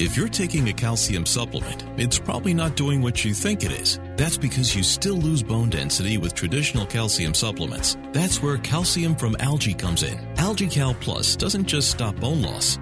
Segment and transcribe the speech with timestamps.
[0.00, 4.00] If you're taking a calcium supplement, it's probably not doing what you think it is.
[4.16, 7.98] That's because you still lose bone density with traditional calcium supplements.
[8.14, 10.18] That's where calcium from algae comes in.
[10.38, 12.78] Algae Cal Plus doesn't just stop bone loss,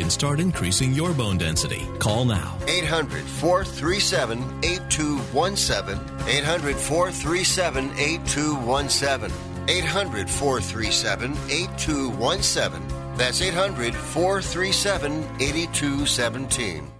[0.00, 1.86] can start increasing your bone density.
[1.98, 2.56] Call now.
[2.66, 6.00] 800 437 8217.
[6.26, 9.30] 800 437 8217.
[9.68, 13.16] 800 437 8217.
[13.16, 16.90] That's 800 437 8217.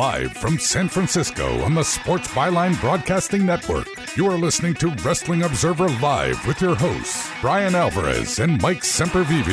[0.00, 5.42] Live from San Francisco on the Sports Byline Broadcasting Network, you are listening to Wrestling
[5.42, 9.46] Observer Live with your hosts, Bryan Alvarez and Mike Sempervive.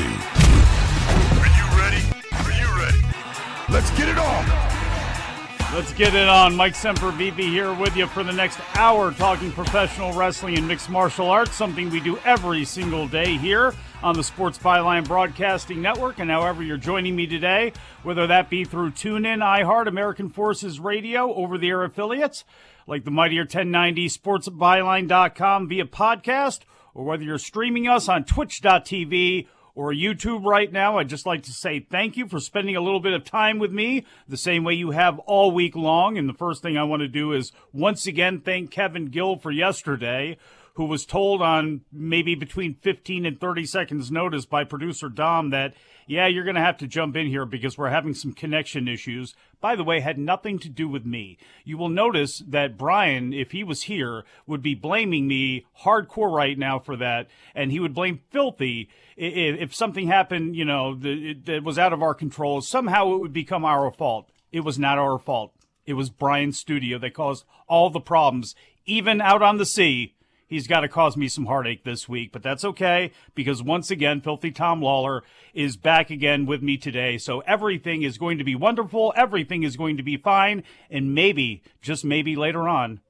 [1.37, 2.03] Are you ready?
[2.31, 2.97] Are you ready?
[3.69, 4.45] Let's get it on!
[5.75, 6.55] Let's get it on.
[6.55, 11.29] Mike Sempervive here with you for the next hour talking professional wrestling and mixed martial
[11.29, 16.19] arts, something we do every single day here on the Sports Byline Broadcasting Network.
[16.19, 17.73] And however you're joining me today,
[18.03, 22.43] whether that be through TuneIn, iHeart, American Forces Radio, over the air affiliates
[22.87, 26.61] like the Mightier 1090, sportsbyline.com via podcast,
[26.93, 31.51] or whether you're streaming us on twitch.tv or YouTube right now, I'd just like to
[31.51, 34.73] say thank you for spending a little bit of time with me the same way
[34.73, 36.17] you have all week long.
[36.17, 39.51] And the first thing I want to do is once again thank Kevin Gill for
[39.51, 40.37] yesterday,
[40.77, 45.73] who was told on maybe between 15 and 30 seconds notice by producer Dom that,
[46.05, 49.33] yeah, you're going to have to jump in here because we're having some connection issues.
[49.59, 51.39] By the way, had nothing to do with me.
[51.65, 56.59] You will notice that Bryan, if he was here, would be blaming me hardcore right
[56.59, 61.79] now for that, and he would blame Filthy if, something happened, you know, that was
[61.79, 62.61] out of our control.
[62.61, 64.29] Somehow it would become our fault.
[64.51, 65.53] It was not our fault.
[65.87, 68.53] It was Bryan's studio that caused all the problems,
[68.85, 70.13] even out on the sea
[70.47, 74.21] he's got to cause me some heartache this week, but that's okay because once again,
[74.21, 77.17] Filthy Tom Lawler is back again with me today.
[77.17, 79.13] So everything is going to be wonderful.
[79.15, 80.63] Everything is going to be fine.
[80.89, 83.01] And maybe, just maybe later on,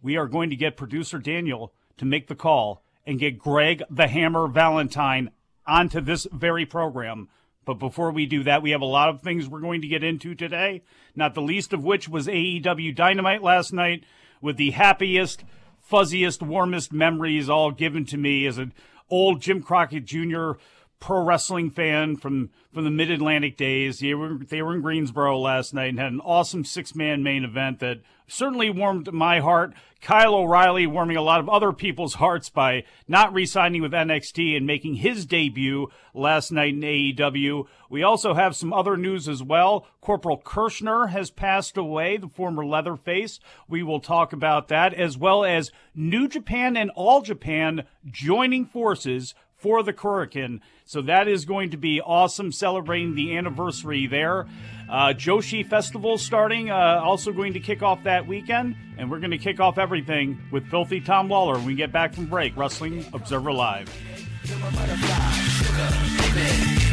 [0.00, 4.08] we are going to get producer Daniel to make the call and get Greg the
[4.08, 5.30] Hammer Valentine
[5.66, 7.28] onto this very program.
[7.64, 10.04] But before we do that, we have a lot of things we're going to get
[10.04, 10.82] into today,
[11.16, 14.04] not the least of which was AEW Dynamite last night
[14.40, 15.42] with the happiest,
[15.90, 18.72] fuzziest, warmest memories all given to me as an
[19.10, 20.52] old Jim Crockett Jr.
[21.00, 24.00] pro wrestling fan from, from the mid Atlantic days.
[24.00, 27.44] They were, they were in Greensboro last night and had an awesome six man main
[27.44, 29.74] event that certainly warmed my heart.
[30.02, 34.56] Kyle O'Reilly warming a lot of other people's hearts by not re signing with NXT
[34.56, 37.66] and making his debut last night in AEW.
[37.88, 39.86] We also have some other news as well.
[40.00, 43.40] Corporal Kirchner has passed away, the former Leatherface.
[43.68, 49.34] We will talk about that, as well as New Japan and All Japan joining forces
[49.56, 50.60] for the Korakuen.
[50.84, 54.46] So that is going to be awesome, celebrating the anniversary there.
[54.88, 58.76] Uh, Joshi Festival starting, uh, also going to kick off that weekend.
[58.98, 62.14] And we're going to kick off everything with Filthy Tom Lawler when we get back
[62.14, 62.56] from break.
[62.56, 63.92] Wrestling Observer Live.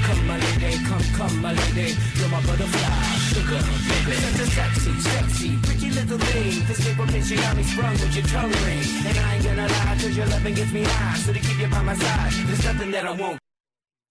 [0.04, 1.96] Come, my lady, come, come, my lady.
[2.16, 3.62] You're my butterfly, sugar.
[3.62, 6.66] Such a sexy, sexy, pretty little thing.
[6.68, 8.84] This paper bitch, you got me sprung with your tongue ring.
[9.06, 11.18] And I ain't gonna lie, cause your loving gets me high.
[11.18, 13.40] So to keep you by my side, there's nothing that I won't.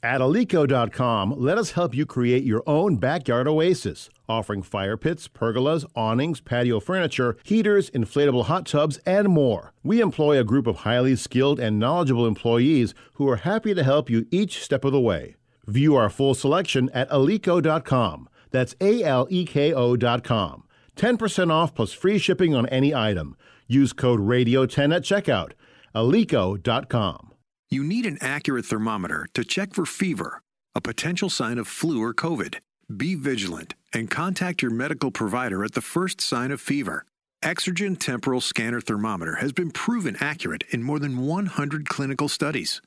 [0.04, 5.84] At Aleko.com, let us help you create your own backyard oasis, offering fire pits, pergolas,
[5.94, 9.72] awnings, patio furniture, heaters, inflatable hot tubs, and more.
[9.84, 14.11] We employ a group of highly skilled and knowledgeable employees who are happy to help
[14.11, 15.37] you each step of the way.
[15.69, 18.28] View our full selection at Aleko.com.
[18.52, 20.64] That's A L E K O dot com.
[20.96, 23.37] 10% off plus free shipping on any item.
[23.66, 25.52] Use code RADIO10 at checkout.
[25.94, 27.32] Aleko.com.
[27.70, 30.43] You need an accurate thermometer to check for fever,
[30.75, 32.56] a potential sign of flu or COVID.
[32.94, 37.06] Be vigilant and contact your medical provider at the first sign of fever.
[37.43, 42.81] Exergen Temporal Scanner Thermometer has been proven accurate in more than 100 clinical studies.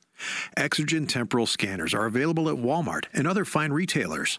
[0.56, 4.38] Exergen Temporal Scanners are available at Walmart and other fine retailers.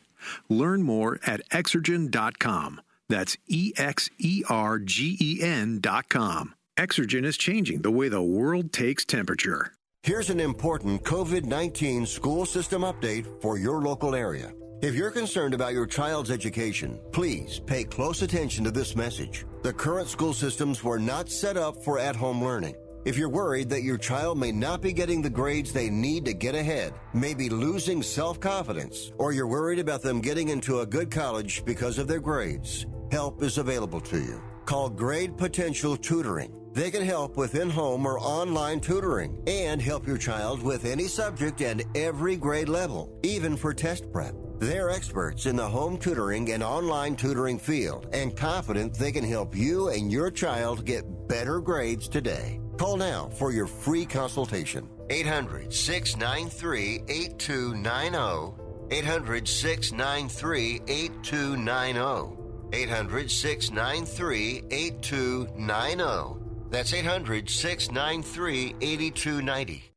[0.49, 2.81] Learn more at exergen.com.
[3.09, 6.53] That's E X E R G E N.com.
[6.77, 9.73] Exergen is changing the way the world takes temperature.
[10.03, 14.53] Here's an important COVID 19 school system update for your local area.
[14.81, 19.45] If you're concerned about your child's education, please pay close attention to this message.
[19.63, 22.75] The current school systems were not set up for at home learning.
[23.07, 26.33] If you're worried that your child may not be getting the grades they need to
[26.33, 30.85] get ahead, may be losing self confidence, or you're worried about them getting into a
[30.85, 34.41] good college because of their grades, help is available to you.
[34.65, 36.53] Call Grade Potential Tutoring.
[36.73, 41.07] They can help with in home or online tutoring and help your child with any
[41.07, 44.35] subject and every grade level, even for test prep.
[44.59, 49.55] They're experts in the home tutoring and online tutoring field and confident they can help
[49.55, 52.59] you and your child get better grades today.
[52.77, 54.87] Call now for your free consultation.
[55.09, 58.53] 800 693 8290.
[58.91, 62.37] 800 693 8290.
[62.73, 66.39] 800 693 8290.
[66.69, 69.96] That's 800 693 8290.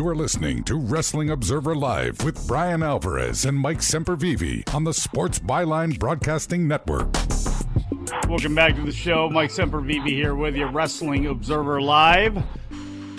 [0.00, 4.94] You are listening to Wrestling Observer Live with Bryan Alvarez and Mike Sempervive on the
[4.94, 7.14] Sports Byline Broadcasting Network.
[8.26, 9.28] Welcome back to the show.
[9.28, 12.42] Mike Sempervive here with you, Wrestling Observer Live.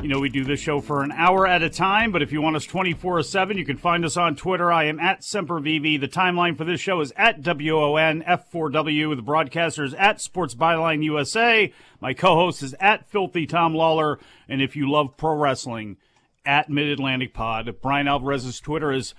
[0.02, 2.42] You know, we do this show for an hour at a time, but if you
[2.42, 4.72] want us 24 7, you can find us on Twitter.
[4.72, 6.02] I am at Sempervive.
[6.02, 9.16] The timeline for this show is at WON F4W.
[9.16, 11.72] The broadcaster is at Sports Byline USA.
[12.00, 14.18] My co host is at Filthy Tom Lawler.
[14.50, 15.98] And if you love pro wrestling,
[16.46, 17.82] at Mid Atlantic Pod.
[17.82, 19.14] Bryan Alvarez's Twitter is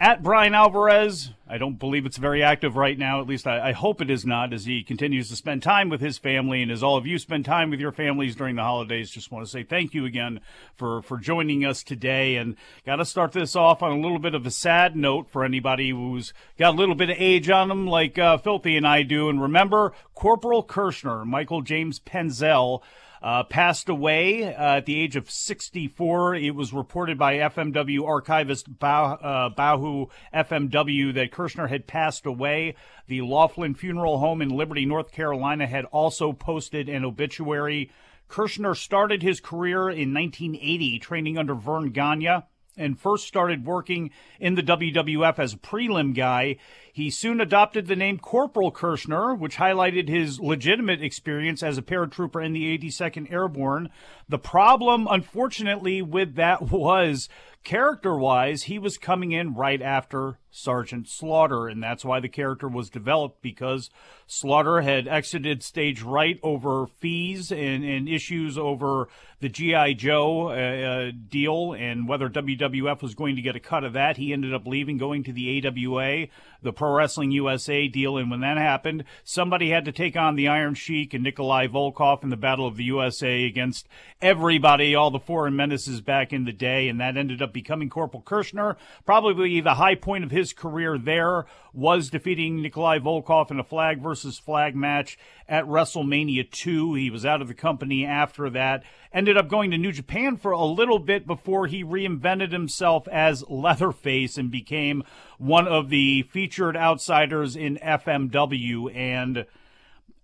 [0.00, 1.30] at Bryan Alvarez.
[1.48, 3.20] I don't believe it's very active right now.
[3.20, 6.00] At least I, I, hope it is not, as he continues to spend time with
[6.00, 6.62] his family.
[6.62, 9.44] And as all of you spend time with your families during the holidays, just want
[9.44, 10.40] to say thank you again
[10.74, 12.36] for, for joining us today.
[12.36, 15.44] And got to start this off on a little bit of a sad note for
[15.44, 19.02] anybody who's got a little bit of age on them, like uh, Filthy and I
[19.02, 19.28] do.
[19.28, 22.82] And remember, Corporal Kirchner, Michael James Penzel,
[23.24, 26.34] uh, passed away uh, at the age of 64.
[26.34, 32.74] It was reported by FMW archivist bah- uh, Bahu FMW that Kirchner had passed away.
[33.06, 37.90] The Laughlin Funeral Home in Liberty, North Carolina had also posted an obituary.
[38.28, 42.42] Kirchner started his career in 1980 training under Verne Gagne
[42.76, 44.10] and first started working
[44.40, 46.56] in the WWF as a prelim guy.
[46.92, 52.44] He soon adopted the name Corporal Kirchner, which highlighted his legitimate experience as a paratrooper
[52.44, 53.90] in the 82nd Airborne.
[54.28, 57.28] The problem, unfortunately, with that was
[57.64, 62.68] character wise, he was coming in right after Sergeant Slaughter, and that's why the character
[62.68, 63.90] was developed because
[64.26, 69.08] Slaughter had exited stage right over fees and, and issues over
[69.44, 69.92] the G.I.
[69.92, 74.16] Joe uh, uh, deal and whether WWF was going to get a cut of that.
[74.16, 76.28] He ended up leaving, going to the AWA,
[76.62, 80.48] the Pro Wrestling USA deal, and when that happened, somebody had to take on the
[80.48, 83.86] Iron Sheik and Nikolai Volkov in the Battle of the USA against
[84.22, 88.22] everybody, all the foreign menaces back in the day, and that ended up becoming Corporal
[88.22, 88.78] Kirchner.
[89.04, 94.00] Probably the high point of his career there was defeating Nikolai Volkov in a flag
[94.00, 96.94] versus flag match at WrestleMania 2.
[96.94, 98.84] He was out of the company after that.
[99.12, 103.44] Ended up going to New Japan for a little bit before he reinvented himself as
[103.48, 105.02] Leatherface and became
[105.38, 108.94] one of the featured outsiders in FMW.
[108.94, 109.44] And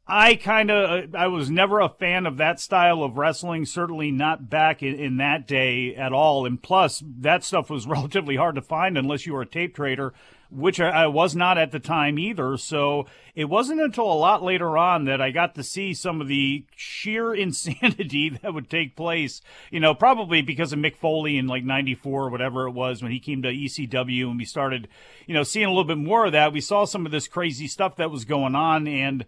[0.07, 4.49] I kind of, I was never a fan of that style of wrestling, certainly not
[4.49, 6.47] back in, in that day at all.
[6.47, 10.13] And plus, that stuff was relatively hard to find unless you were a tape trader
[10.51, 12.57] which I, was not at the time either.
[12.57, 16.29] So it wasn't until a lot later on that I got to see some of
[16.29, 19.41] the sheer insanity that would take place,
[19.71, 23.13] you know, probably because of Mick Foley in like 94 or whatever it was when
[23.13, 24.89] he came to ECW and we started,
[25.27, 26.53] you know, seeing a little bit more of that.
[26.53, 29.25] We saw some of this crazy stuff that was going on and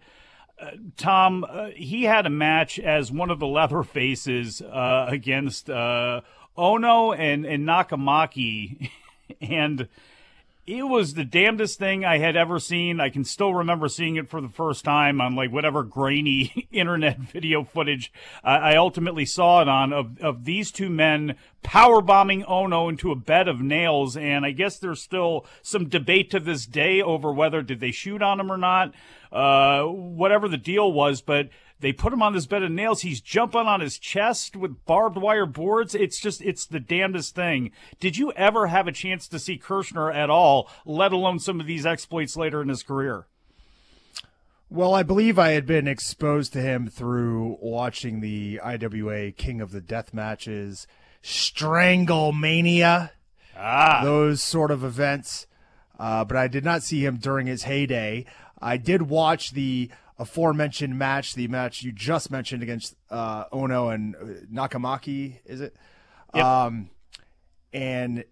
[0.97, 6.21] Tom, uh, he had a match as one of the leather faces uh, against uh,
[6.57, 8.89] Ono and, and Nakamaki,
[9.41, 9.87] and
[10.65, 13.01] it was the damnedest thing I had ever seen.
[13.01, 17.19] I can still remember seeing it for the first time on like whatever grainy internet
[17.19, 22.87] video footage I ultimately saw it on of, of these two men power bombing Ono
[22.87, 24.15] into a bed of nails.
[24.15, 28.21] And I guess there's still some debate to this day over whether did they shoot
[28.21, 28.93] on him or not,
[29.33, 31.21] uh, whatever the deal was.
[31.21, 31.49] But
[31.83, 33.01] they put him on this bed of nails.
[33.01, 35.93] He's jumping on his chest with barbed wire boards.
[35.93, 37.71] It's just, it's the damnedest thing.
[37.99, 41.67] Did you ever have a chance to see Kirchner at all, let alone some of
[41.67, 43.27] these exploits later in his career?
[44.69, 49.71] Well, I believe I had been exposed to him through watching the IWA King of
[49.71, 50.87] the Death matches,
[51.21, 53.09] Stranglemania,
[53.57, 53.99] ah.
[54.05, 55.47] those sort of events.
[55.99, 58.25] Uh, but I did not see him during his heyday.
[58.61, 64.15] I did watch the aforementioned match, the match you just mentioned against uh, Ono and
[64.15, 64.19] uh,
[64.51, 65.75] Nakamaki, is it?
[66.35, 66.45] Yep.
[66.45, 66.89] Um,
[67.71, 68.23] and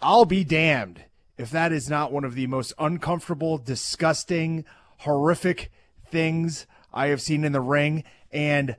[0.00, 1.04] I'll be damned
[1.38, 4.64] if that is not one of the most uncomfortable, disgusting,
[4.98, 5.70] horrific
[6.06, 8.04] things I have seen in the ring.
[8.30, 8.76] And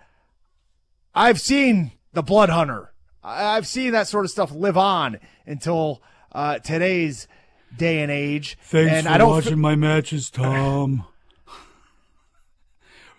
[1.15, 2.93] I've seen the Blood Hunter.
[3.24, 7.27] I've seen that sort of stuff live on until uh, today's
[7.75, 8.57] day and age.
[8.62, 11.05] Thanks and for I don't watching my matches, Tom.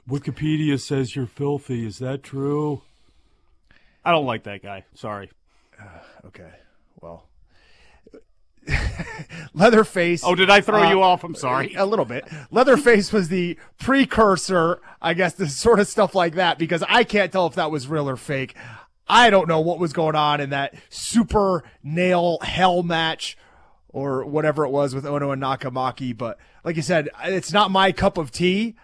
[0.08, 1.86] Wikipedia says you're filthy.
[1.86, 2.82] Is that true?
[4.04, 4.84] I don't like that guy.
[4.94, 5.30] Sorry.
[5.80, 6.50] Uh, okay.
[7.00, 7.26] Well,
[9.54, 10.22] Leatherface.
[10.24, 11.24] Oh, did I throw uh, you off?
[11.24, 11.74] I'm sorry.
[11.74, 12.26] A little bit.
[12.50, 17.32] Leatherface was the precursor, I guess, to sort of stuff like that because I can't
[17.32, 18.54] tell if that was real or fake.
[19.06, 23.36] I don't know what was going on in that super nail hell match
[23.88, 26.16] or whatever it was with Ono and Nakamaki.
[26.16, 28.76] But like you said, it's not my cup of tea.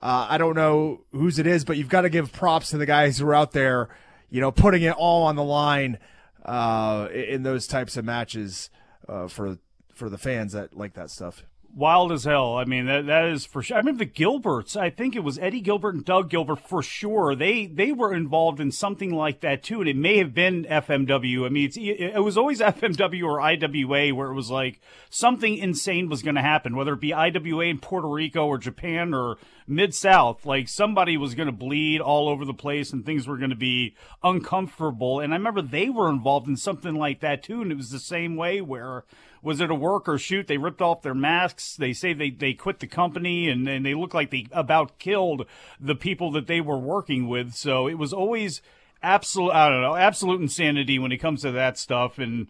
[0.00, 2.86] Uh, I don't know whose it is, but you've got to give props to the
[2.86, 3.88] guys who are out there,
[4.30, 5.98] you know, putting it all on the line
[6.44, 8.70] uh, in those types of matches
[9.08, 9.58] uh, for
[9.92, 11.44] for the fans that like that stuff
[11.74, 12.56] wild as hell.
[12.56, 13.76] I mean, that that is for sure.
[13.76, 14.76] I remember the Gilberts.
[14.76, 17.34] I think it was Eddie Gilbert and Doug Gilbert for sure.
[17.34, 21.46] They they were involved in something like that too, and it may have been FMW.
[21.46, 26.22] I mean, it was always FMW or IWA where it was like something insane was
[26.22, 30.46] going to happen, whether it be IWA in Puerto Rico or Japan or Mid South.
[30.46, 33.56] Like somebody was going to bleed all over the place, and things were going to
[33.56, 35.20] be uncomfortable.
[35.20, 37.98] And I remember they were involved in something like that too, and it was the
[37.98, 39.04] same way where
[39.42, 40.46] was it a work or shoot?
[40.46, 41.76] They ripped off their masks.
[41.76, 45.46] They say they, they quit the company and, and they look like they about killed
[45.80, 47.54] the people that they were working with.
[47.54, 48.62] So it was always
[49.02, 52.18] absolute, I don't know, absolute insanity when it comes to that stuff.
[52.18, 52.48] And,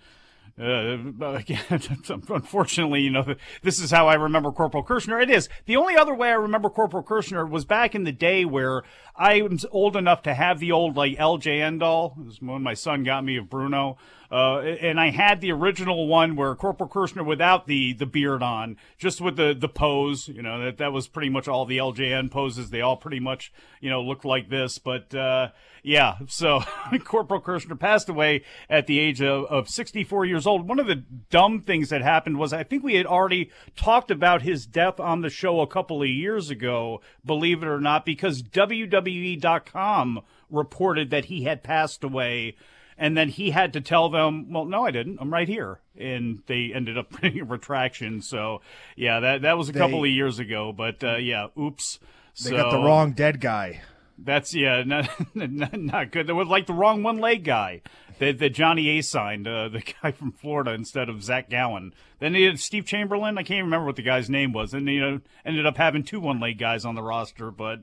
[0.61, 1.61] uh, again,
[2.28, 5.21] unfortunately, you know, this is how I remember Corporal Kirchner.
[5.21, 5.49] It is.
[5.66, 8.83] The only other way I remember Corporal Kirchner was back in the day where
[9.14, 12.16] I was old enough to have the old, like, LJN doll.
[12.18, 13.99] This is when my son got me of Bruno.
[14.30, 18.76] Uh, and I had the original one where Corporal Kirchner without the, the beard on,
[18.99, 22.30] just with the, the pose, you know, that, that was pretty much all the LJN
[22.30, 22.68] poses.
[22.68, 24.78] They all pretty much, you know, looked like this.
[24.78, 25.49] But, uh,
[25.82, 26.61] yeah, so
[27.04, 30.68] Corporal Kirchner passed away at the age of, of 64 years old.
[30.68, 34.42] One of the dumb things that happened was I think we had already talked about
[34.42, 38.42] his death on the show a couple of years ago, believe it or not, because
[38.42, 40.20] WWE.com
[40.50, 42.56] reported that he had passed away
[42.98, 45.18] and then he had to tell them, "Well, no, I didn't.
[45.20, 48.20] I'm right here." And they ended up putting a retraction.
[48.20, 48.60] So,
[48.96, 50.72] yeah, that that was a they, couple of years ago.
[50.72, 52.00] But uh, yeah, oops.
[52.42, 53.80] They so, got the wrong dead guy.
[54.18, 56.26] That's yeah, not not, not good.
[56.26, 57.82] There was like the wrong one leg guy
[58.18, 61.94] that, that Johnny A signed, uh, the guy from Florida instead of Zach Gowen.
[62.18, 63.38] Then he had Steve Chamberlain.
[63.38, 66.20] I can't remember what the guy's name was, and you know ended up having two
[66.20, 67.80] one leg guys on the roster, but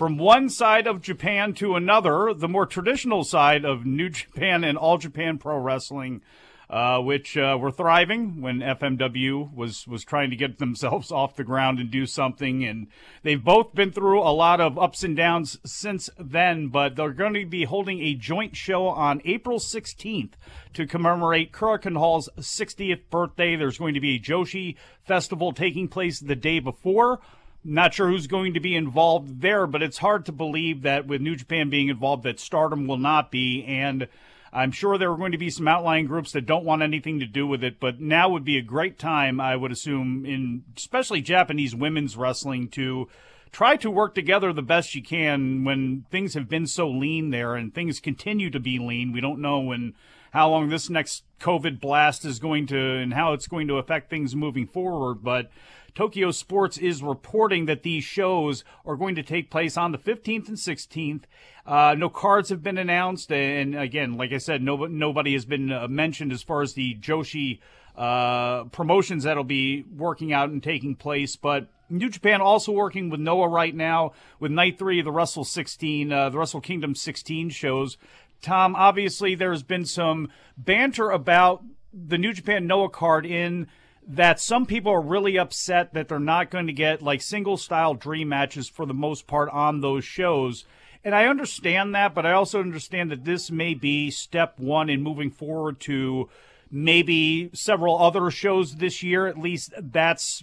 [0.00, 4.78] from one side of Japan to another, the more traditional side of New Japan and
[4.78, 6.22] All Japan Pro Wrestling,
[6.70, 11.44] uh, which uh, were thriving when FMW was was trying to get themselves off the
[11.44, 12.64] ground and do something.
[12.64, 12.86] And
[13.24, 16.68] they've both been through a lot of ups and downs since then.
[16.68, 20.32] But they're going to be holding a joint show on April 16th
[20.72, 23.54] to commemorate Korakuen Hall's 60th birthday.
[23.54, 27.20] There's going to be a Joshi festival taking place the day before.
[27.62, 31.20] Not sure who's going to be involved there, but it's hard to believe that with
[31.20, 33.64] New Japan being involved, that Stardom will not be.
[33.64, 34.08] And
[34.52, 37.26] I'm sure there are going to be some outlying groups that don't want anything to
[37.26, 37.78] do with it.
[37.78, 42.68] But now would be a great time, I would assume, in especially Japanese women's wrestling
[42.70, 43.08] to
[43.52, 47.56] try to work together the best you can when things have been so lean there
[47.56, 49.12] and things continue to be lean.
[49.12, 49.94] We don't know when
[50.32, 54.08] how long this next COVID blast is going to and how it's going to affect
[54.08, 55.50] things moving forward, but
[55.94, 60.48] Tokyo Sports is reporting that these shows are going to take place on the 15th
[60.48, 61.22] and 16th.
[61.66, 65.70] Uh, no cards have been announced, and again, like I said, no, nobody has been
[65.70, 67.60] uh, mentioned as far as the Joshi
[67.96, 71.36] uh, promotions that'll be working out and taking place.
[71.36, 75.44] But New Japan also working with Noah right now with night three of the Wrestle
[75.44, 77.98] 16, uh, the Wrestle Kingdom 16 shows.
[78.40, 83.66] Tom, obviously, there's been some banter about the New Japan Noah card in
[84.12, 87.94] that some people are really upset that they're not going to get like single style
[87.94, 90.64] dream matches for the most part on those shows.
[91.04, 95.00] And I understand that, but I also understand that this may be step one in
[95.00, 96.28] moving forward to
[96.72, 99.28] maybe several other shows this year.
[99.28, 100.42] At least that's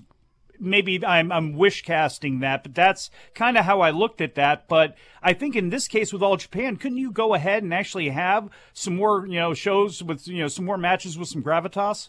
[0.58, 4.70] maybe I'm, I'm wish casting that, but that's kind of how I looked at that.
[4.70, 8.10] But I think in this case with All Japan, couldn't you go ahead and actually
[8.10, 12.08] have some more, you know, shows with, you know, some more matches with some gravitas?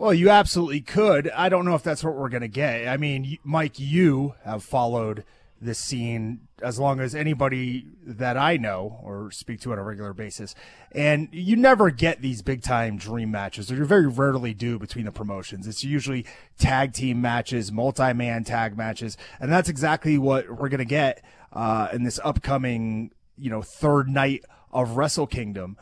[0.00, 1.28] Well, you absolutely could.
[1.32, 2.88] I don't know if that's what we're going to get.
[2.88, 5.24] I mean, Mike, you have followed
[5.60, 10.14] this scene as long as anybody that I know or speak to on a regular
[10.14, 10.54] basis.
[10.92, 15.04] And you never get these big time dream matches, or you very rarely do between
[15.04, 15.66] the promotions.
[15.66, 16.24] It's usually
[16.58, 19.18] tag team matches, multi man tag matches.
[19.38, 24.08] And that's exactly what we're going to get uh, in this upcoming, you know, third
[24.08, 25.76] night of Wrestle Kingdom.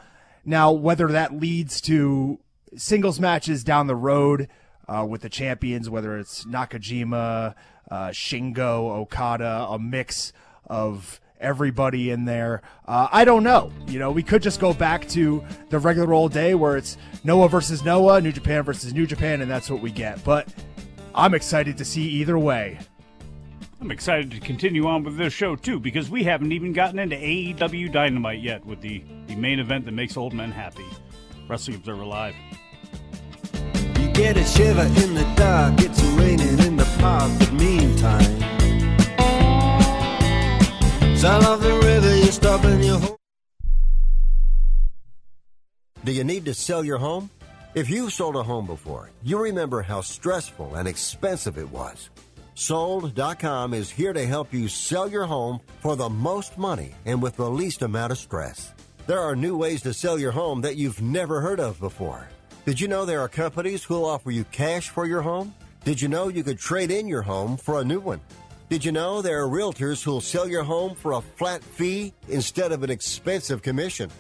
[0.44, 2.40] Now, whether that leads to
[2.76, 4.48] singles matches down the road
[4.88, 7.54] uh, with the champions, whether it's Nakajima,
[7.90, 10.32] uh, Shingo, Okada, a mix
[10.66, 12.62] of everybody in there.
[12.86, 13.72] Uh, I don't know.
[13.86, 17.48] You know, we could just go back to the regular old day where it's Noah
[17.48, 20.22] versus Noah, New Japan versus New Japan, and that's what we get.
[20.24, 20.48] But
[21.14, 22.78] I'm excited to see either way.
[23.80, 27.14] I'm excited to continue on with this show too because we haven't even gotten into
[27.14, 30.84] AEW Dynamite yet with the, the main event that makes old men happy.
[31.48, 32.34] Wrestling Observer Live.
[33.98, 38.40] You get a shiver in the dark, it's raining in the park, but meantime.
[41.16, 43.16] Sound of the river, you stop in your home.
[46.04, 47.30] Do you need to sell your home?
[47.74, 52.10] If you've sold a home before, you remember how stressful and expensive it was.
[52.54, 57.36] Sold.com is here to help you sell your home for the most money and with
[57.36, 58.72] the least amount of stress.
[59.08, 62.28] There are new ways to sell your home that you've never heard of before.
[62.66, 65.54] Did you know there are companies who'll offer you cash for your home?
[65.82, 68.20] Did you know you could trade in your home for a new one?
[68.68, 72.70] Did you know there are realtors who'll sell your home for a flat fee instead
[72.70, 74.10] of an expensive commission?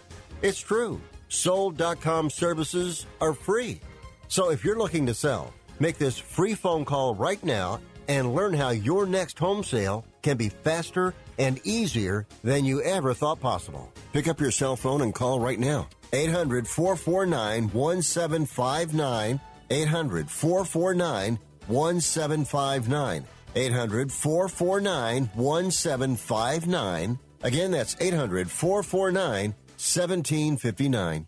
[0.40, 1.02] It's true.
[1.28, 3.82] Sold.com services are free.
[4.28, 8.54] So if you're looking to sell, make this free phone call right now and learn
[8.54, 13.92] how your next home sale can be faster and easier than you ever thought possible.
[14.12, 15.88] Pick up your cell phone and call right now.
[16.12, 19.40] 800 449 1759.
[19.70, 23.26] 800 449 1759.
[23.54, 27.18] 800 449 1759.
[27.42, 31.27] Again, that's 800 449 1759.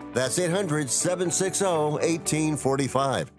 [0.13, 3.31] That's 800 760 1845.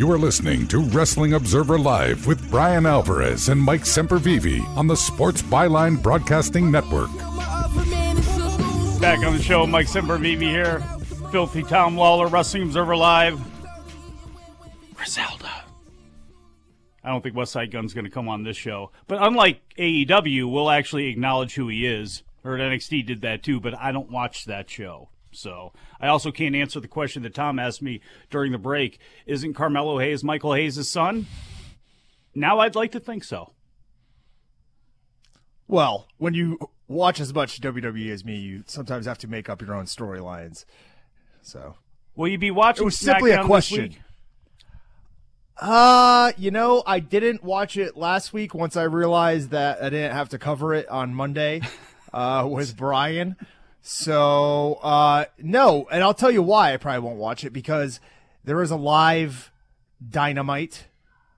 [0.00, 4.96] You are listening to Wrestling Observer Live with Bryan Alvarez and Mike Sempervive on the
[4.96, 7.10] Sports Byline Broadcasting Network.
[8.98, 10.80] Back on the show, Mike Sempervive here.
[11.30, 13.38] Filthy Tom Lawler, Wrestling Observer Live.
[14.94, 15.59] Griselda.
[17.02, 18.90] I don't think Westside Gunn's going to come on this show.
[19.06, 22.22] But unlike AEW, we'll actually acknowledge who he is.
[22.44, 25.08] Heard NXT did that too, but I don't watch that show.
[25.32, 28.98] So I also can't answer the question that Tom asked me during the break.
[29.26, 31.26] Isn't Carmelo Hayes Michael Hayes' son?
[32.34, 33.52] Now I'd like to think so.
[35.68, 36.58] Well, when you
[36.88, 40.64] watch as much WWE as me, you sometimes have to make up your own storylines.
[41.42, 41.76] So,
[42.16, 42.82] will you be watching?
[42.82, 43.96] It was simply SmackDown a question.
[45.60, 50.12] Uh, you know, I didn't watch it last week once I realized that I didn't
[50.16, 51.60] have to cover it on Monday
[52.14, 53.36] uh, with Bryan.
[53.82, 58.00] So, uh, no, and I'll tell you why I probably won't watch it because
[58.42, 59.52] there is a live
[60.06, 60.86] dynamite,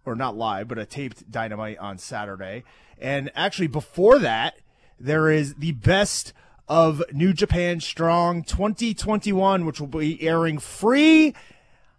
[0.07, 2.63] or not live, but a taped dynamite on Saturday.
[3.01, 4.55] And actually, before that,
[5.01, 6.33] there is the best
[6.69, 11.35] of New Japan Strong 2021, which will be airing free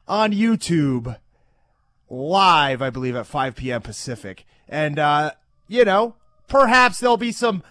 [0.07, 1.17] on YouTube
[2.13, 3.82] live, I believe, at 5 p.m.
[3.82, 4.45] Pacific.
[4.69, 5.32] And, uh,
[5.67, 6.15] you know,
[6.47, 7.63] perhaps there'll be some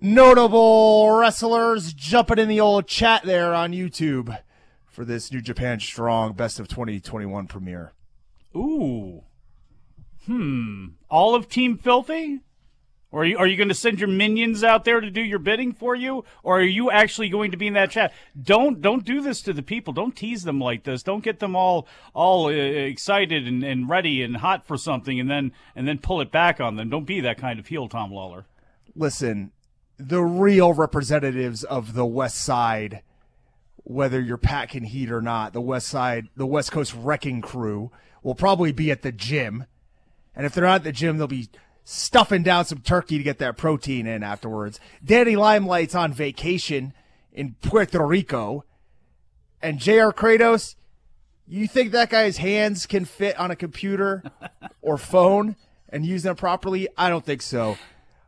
[0.00, 4.36] notable wrestlers jumping in the old chat there on YouTube
[4.86, 7.92] for this New Japan Strong Best of 2021 premiere.
[8.56, 9.22] Ooh.
[10.26, 10.86] Hmm.
[11.08, 12.40] All of Team Filthy?
[13.10, 15.38] Or are you, are you going to send your minions out there to do your
[15.38, 18.12] bidding for you, or are you actually going to be in that chat?
[18.40, 19.94] Don't don't do this to the people.
[19.94, 21.02] Don't tease them like this.
[21.02, 25.30] Don't get them all all uh, excited and, and ready and hot for something, and
[25.30, 26.90] then and then pull it back on them.
[26.90, 28.44] Don't be that kind of heel, Tom Lawler.
[28.94, 29.52] Listen,
[29.96, 33.02] the real representatives of the West Side,
[33.84, 37.90] whether you're packing heat or not, the West Side, the West Coast wrecking crew
[38.22, 39.64] will probably be at the gym,
[40.36, 41.48] and if they're not at the gym, they'll be
[41.90, 44.78] stuffing down some turkey to get that protein in afterwards.
[45.02, 46.92] Danny Limelight's on vacation
[47.32, 48.64] in Puerto Rico.
[49.62, 50.74] And JR Kratos,
[51.46, 54.22] you think that guy's hands can fit on a computer
[54.82, 55.56] or phone
[55.88, 56.88] and use them properly?
[56.98, 57.78] I don't think so.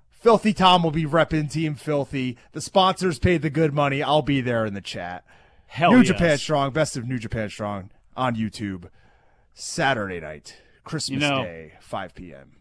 [0.09, 2.39] Filthy Tom will be repping Team Filthy.
[2.53, 4.03] The sponsors paid the good money.
[4.03, 5.23] I'll be there in the chat.
[5.67, 5.97] Hell yeah.
[5.97, 6.09] New yes.
[6.09, 8.89] Japan Strong, best of New Japan Strong on YouTube.
[9.53, 12.53] Saturday night, Christmas You know- Day, 5 p.m.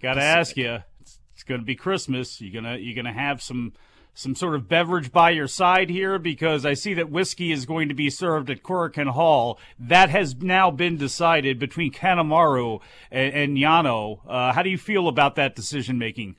[0.00, 0.78] Got to ask you.
[1.00, 2.40] It's, it's going to be Christmas.
[2.40, 3.72] You're gonna you're gonna have some
[4.16, 7.88] some sort of beverage by your side here because I see that whiskey is going
[7.88, 9.58] to be served at Korakuen Hall.
[9.78, 12.80] That has now been decided between Kanemaru
[13.10, 14.20] and, and Yano.
[14.26, 16.36] Uh, how do you feel about that decision making?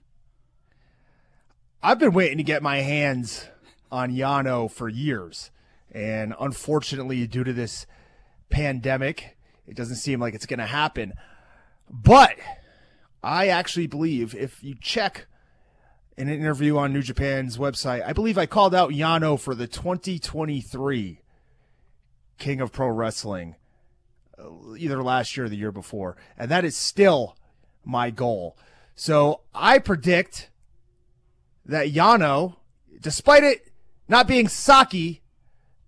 [1.83, 3.47] I've been waiting to get my hands
[3.91, 5.51] on Yano for years.
[5.91, 7.85] And unfortunately, due to this
[8.49, 11.13] pandemic, it doesn't seem like it's going to happen.
[11.89, 12.37] But
[13.23, 15.27] I actually believe if you check
[16.17, 21.21] an interview on New Japan's website, I believe I called out Yano for the 2023
[22.37, 23.55] King of Pro Wrestling
[24.37, 26.17] uh, either last year or the year before.
[26.37, 27.37] And that is still
[27.83, 28.57] my goal.
[28.95, 30.49] So I predict
[31.65, 32.57] that Yano,
[32.99, 33.71] despite it
[34.07, 35.21] not being sake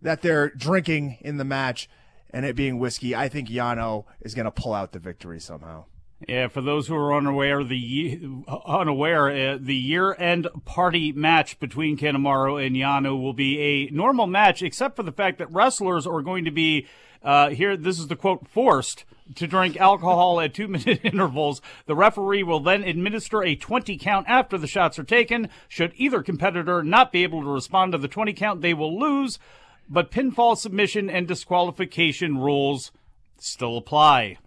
[0.02, 1.89] that they're drinking in the match
[2.30, 5.86] and it being whiskey, I think Yano is going to pull out the victory somehow.
[6.27, 8.19] Yeah, for those who are unaware, the
[8.65, 14.62] unaware, uh, the year-end party match between Kanemaru and Yano will be a normal match,
[14.62, 16.88] except for the fact that wrestlers are going to be
[17.23, 17.77] uh, here.
[17.77, 19.05] This is the quote forced
[19.36, 21.62] to drink alcohol at two-minute intervals.
[21.86, 25.49] The referee will then administer a 20 count after the shots are taken.
[25.69, 29.39] Should either competitor not be able to respond to the 20 count, they will lose.
[29.88, 32.91] But pinfall submission and disqualification rules
[33.38, 34.38] still apply.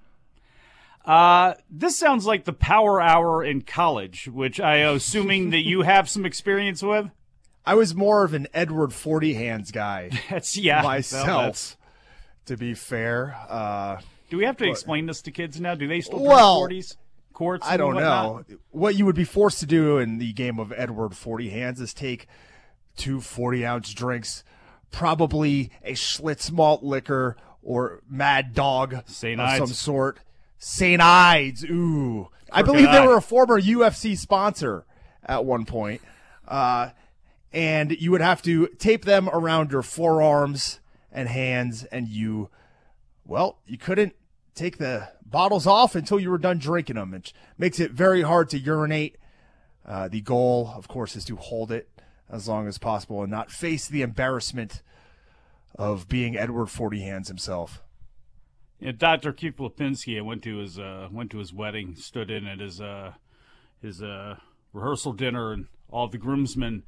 [1.04, 6.08] Uh, this sounds like the power hour in college, which I assuming that you have
[6.08, 7.10] some experience with.
[7.66, 10.10] I was more of an Edward Forty Hands guy.
[10.30, 11.26] That's yeah, myself.
[11.26, 11.76] well, that's-
[12.46, 15.74] to be fair, uh, Do we have to But- explain this to kids now?
[15.76, 16.96] Do they still drink Well, forties,
[17.32, 17.64] quarts?
[17.66, 18.48] I don't whatnot?
[18.50, 18.56] know.
[18.70, 21.94] What you would be forced to do in the game of Edward Forty Hands is
[21.94, 22.26] take
[22.96, 24.42] two 40 ounce drinks,
[24.90, 29.40] probably a Schlitz malt liquor or Mad Dog St.
[29.40, 29.58] of Ides.
[29.58, 30.18] some sort.
[30.64, 31.02] St.
[31.02, 31.64] Ides.
[31.64, 32.28] Ooh.
[32.52, 34.84] I believe they were a former UFC sponsor
[35.24, 36.00] at one point.
[36.46, 36.90] Uh,
[37.52, 40.78] and you would have to tape them around your forearms
[41.10, 42.48] and hands, and you,
[43.26, 44.14] well, you couldn't
[44.54, 48.48] take the bottles off until you were done drinking them, which makes it very hard
[48.50, 49.16] to urinate.
[49.84, 51.88] Uh, the goal, of course, is to hold it
[52.30, 54.80] as long as possible and not face the embarrassment
[55.74, 57.82] of being Edward Forty Hands himself.
[58.82, 59.32] Yeah, Dr.
[59.32, 62.80] Keith Lipinski, I went to his uh, went to his wedding, stood in at his
[62.80, 63.12] uh,
[63.80, 64.38] his uh,
[64.72, 66.82] rehearsal dinner, and all the groomsmen.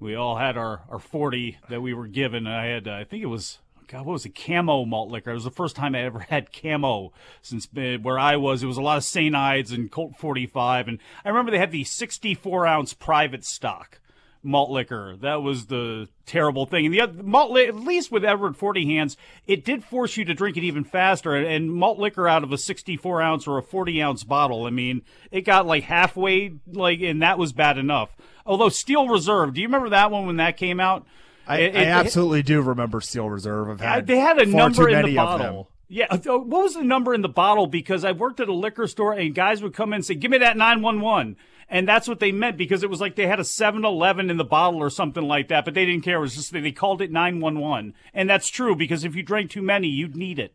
[0.00, 2.48] We all had our, our forty that we were given.
[2.48, 4.34] I had, I think it was God, what was it?
[4.34, 5.30] Camo malt liquor.
[5.30, 8.64] It was the first time I ever had camo since uh, where I was.
[8.64, 9.36] It was a lot of St.
[9.36, 10.88] Ides and Colt 45.
[10.88, 14.00] And I remember they had the 64 ounce private stock
[14.46, 15.16] malt liquor.
[15.20, 16.86] That was the terrible thing.
[16.86, 20.24] And the other, malt, li- at least with Edward Forty Hands, it did force you
[20.24, 21.34] to drink it even faster.
[21.34, 24.70] And, and malt liquor out of a 64 ounce or a 40 ounce bottle, I
[24.70, 28.16] mean, it got like halfway, like, and that was bad enough.
[28.46, 31.04] Although Steel Reserve, do you remember that one when that came out?
[31.46, 33.68] I, It- I it- absolutely do remember Steel Reserve.
[33.68, 35.68] I've had they had a number in the bottle.
[35.88, 37.68] Yeah, uh, what was the number in the bottle?
[37.68, 40.32] Because I worked at a liquor store and guys would come in and say, "Give
[40.32, 41.36] me that 911."
[41.68, 44.44] And that's what they meant because it was like they had a 7-Eleven in the
[44.44, 46.18] bottle or something like that, but they didn't care.
[46.18, 47.94] It was just they called it 911.
[48.14, 50.52] And that's true because if you drank too many, you'd need it.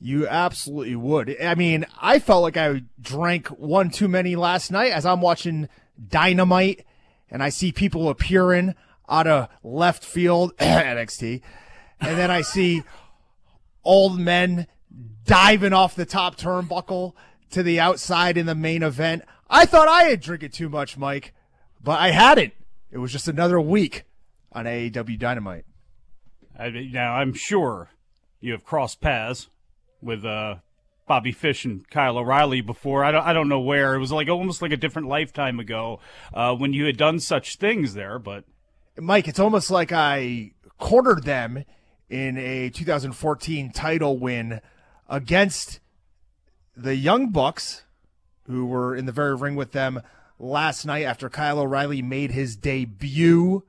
[0.00, 1.40] You absolutely would.
[1.40, 5.68] I mean, I felt like I drank one too many last night as I'm watching
[6.08, 6.84] Dynamite
[7.30, 8.74] and I see people appearing
[9.08, 11.40] out of left field NXT.
[12.00, 12.82] And then I see
[13.84, 14.66] old men
[15.24, 17.14] diving off the top turnbuckle
[17.50, 19.22] to the outside in the main event.
[19.54, 21.34] I thought I had drinking too much, Mike,
[21.84, 22.54] but I hadn't.
[22.90, 24.04] It was just another week
[24.50, 25.66] on AEW Dynamite.
[26.58, 27.90] I, now, I'm sure
[28.40, 29.48] you have crossed paths
[30.00, 30.56] with uh,
[31.06, 33.04] Bobby Fish and Kyle O'Reilly before.
[33.04, 33.94] I don't, I don't know where.
[33.94, 36.00] It was like almost like a different lifetime ago
[36.32, 38.44] uh, when you had done such things there, but.
[38.98, 41.64] Mike, it's almost like I cornered them
[42.08, 44.62] in a 2014 title win
[45.10, 45.80] against
[46.74, 47.84] the Young Bucks,
[48.46, 50.00] who were in the very ring with them
[50.38, 53.62] last night after Kyle O'Reilly made his debut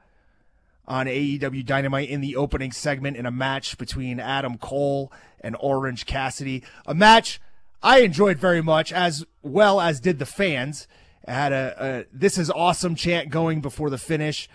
[0.87, 6.05] on AEW Dynamite in the opening segment in a match between Adam Cole and Orange
[6.05, 6.63] Cassidy.
[6.85, 7.39] A match
[7.81, 10.87] I enjoyed very much, as well as did the fans.
[11.27, 14.49] It had a, a "This is awesome" chant going before the finish.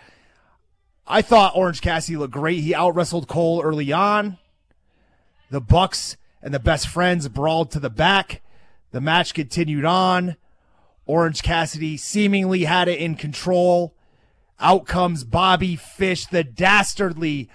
[1.06, 2.60] I thought Orange Cassidy looked great.
[2.60, 4.38] He out wrestled Cole early on.
[5.50, 8.42] The Bucks and the best friends brawled to the back.
[8.90, 10.36] The match continued on.
[11.06, 13.94] Orange Cassidy seemingly had it in control.
[14.60, 17.48] Out comes Bobby Fish, the dastardly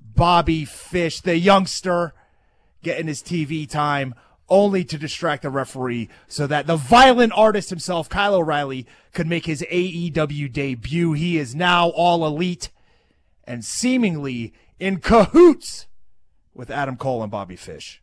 [0.00, 2.14] Bobby Fish, the youngster,
[2.82, 4.14] getting his TV time,
[4.48, 9.46] only to distract the referee so that the violent artist himself, Kyle O'Reilly, could make
[9.46, 11.12] his AEW debut.
[11.12, 12.70] He is now all elite
[13.44, 15.86] and seemingly in cahoots
[16.54, 18.02] with Adam Cole and Bobby Fish.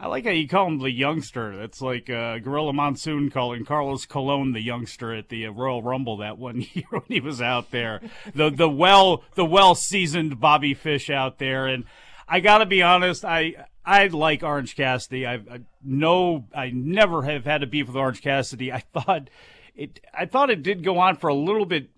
[0.00, 1.54] I like how you call him the youngster.
[1.54, 6.16] That's like uh, Gorilla Monsoon calling Carlos Colon the youngster at the uh, Royal Rumble
[6.18, 8.00] that one year when he was out there.
[8.34, 11.84] The the well the well seasoned Bobby Fish out there, and
[12.26, 15.26] I got to be honest, I I like Orange Cassidy.
[15.26, 18.72] I, I no, I never have had a beef with Orange Cassidy.
[18.72, 19.28] I thought
[19.76, 21.90] it I thought it did go on for a little bit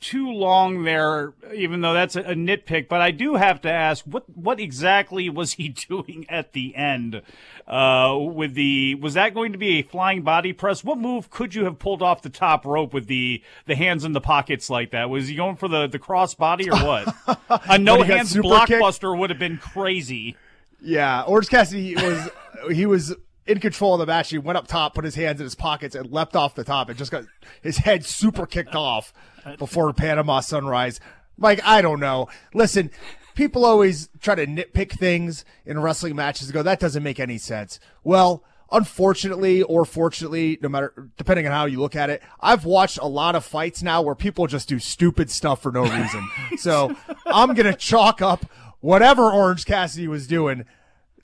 [0.00, 2.88] too long there, even though that's a, a nitpick.
[2.88, 7.22] But I do have to ask, what what exactly was he doing at the end?
[7.66, 10.84] Uh, with the was that going to be a flying body press?
[10.84, 14.12] What move could you have pulled off the top rope with the the hands in
[14.12, 15.10] the pockets like that?
[15.10, 17.14] Was he going for the the cross body or what?
[17.50, 20.36] a no When he got hands blockbuster would have been crazy.
[20.80, 22.30] Yeah, Orange Cassidy was
[22.70, 23.14] he was
[23.46, 24.30] in control of the match.
[24.30, 26.88] He went up top, put his hands in his pockets, and leapt off the top,
[26.88, 27.24] and just got
[27.62, 29.12] his head super kicked off
[29.58, 31.00] before Panama Sunrise.
[31.36, 32.28] Mike, I don't know.
[32.52, 32.90] Listen,
[33.34, 37.38] people always try to nitpick things in wrestling matches and go, that doesn't make any
[37.38, 37.78] sense.
[38.02, 42.98] Well, unfortunately or fortunately, no matter depending on how you look at it, I've watched
[42.98, 46.28] a lot of fights now where people just do stupid stuff for no reason.
[46.56, 46.94] so
[47.26, 48.44] I'm gonna chalk up
[48.80, 50.64] whatever Orange Cassidy was doing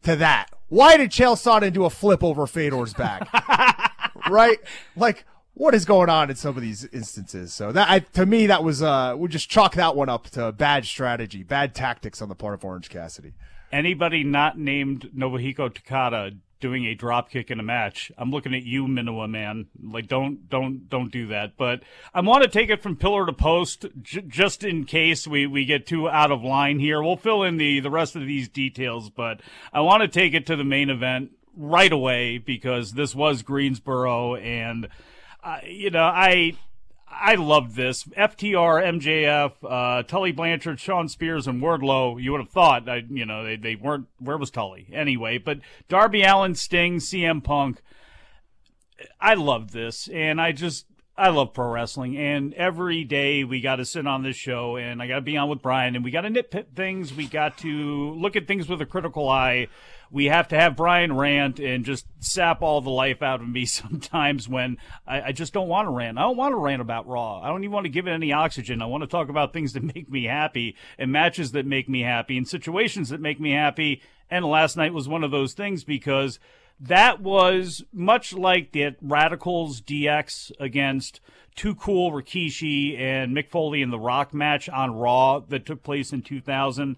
[0.03, 0.51] to that.
[0.69, 3.29] Why did Chael Sonnen do a flip over Fedor's back?
[4.31, 4.59] right?
[4.97, 7.55] Like, what is going on in some of these instances?
[7.55, 10.53] So that, I, to me, that was, uh, we just chalk that one up to
[10.53, 13.35] bad strategy, bad tactics on the part of Orange Cassidy.
[13.73, 18.63] Anybody not named Nobuhiko Takada doing a drop kick in a match, I'm looking at
[18.63, 19.67] you, Minowa man.
[19.83, 21.59] Like, don't, don't, don't do that.
[21.59, 21.83] But
[22.15, 25.67] I want to take it from pillar to post, j- just in case we we
[25.67, 27.03] get too out of line here.
[27.03, 29.41] We'll fill in the the rest of these details, but
[29.75, 34.37] I want to take it to the main event right away because this was Greensboro,
[34.37, 34.89] and
[35.67, 36.57] you know, I.
[37.17, 38.03] I loved this.
[38.03, 42.21] FTR, MJF, uh, Tully Blanchard, Shawn Spears, and Wardlow.
[42.21, 44.09] You would have thought, I, you know, they, they weren't.
[44.19, 45.39] Where was Tully anyway?
[45.39, 47.81] But Darby Allin, Sting, CM Punk.
[49.21, 53.77] I love this, and I just I love pro wrestling, and every day we got
[53.77, 56.11] to sit on this show, and I got to be on with Bryan, and we
[56.11, 57.15] got to nitpick things.
[57.15, 59.69] We got to look at things with a critical eye.
[60.11, 63.65] We have to have Bryan rant and just sap all the life out of me
[63.67, 66.19] sometimes when I, I just don't want to rant.
[66.19, 67.41] I don't want to rant about Raw.
[67.41, 68.83] I don't even want to give it any oxygen.
[68.83, 72.03] I want to talk about things that make me happy and matches that make me
[72.03, 74.03] happy and situations that make me happy.
[74.31, 76.39] And last night was one of those things because
[76.81, 81.21] that was much like the Radicalz DX against
[81.55, 86.13] Too Cool Rikishi and Mick Foley in the Rock match on Raw that took place
[86.13, 86.97] in 2000.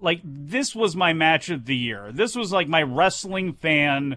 [0.00, 2.10] Like, this was my match of the year.
[2.12, 4.16] This was like my wrestling fan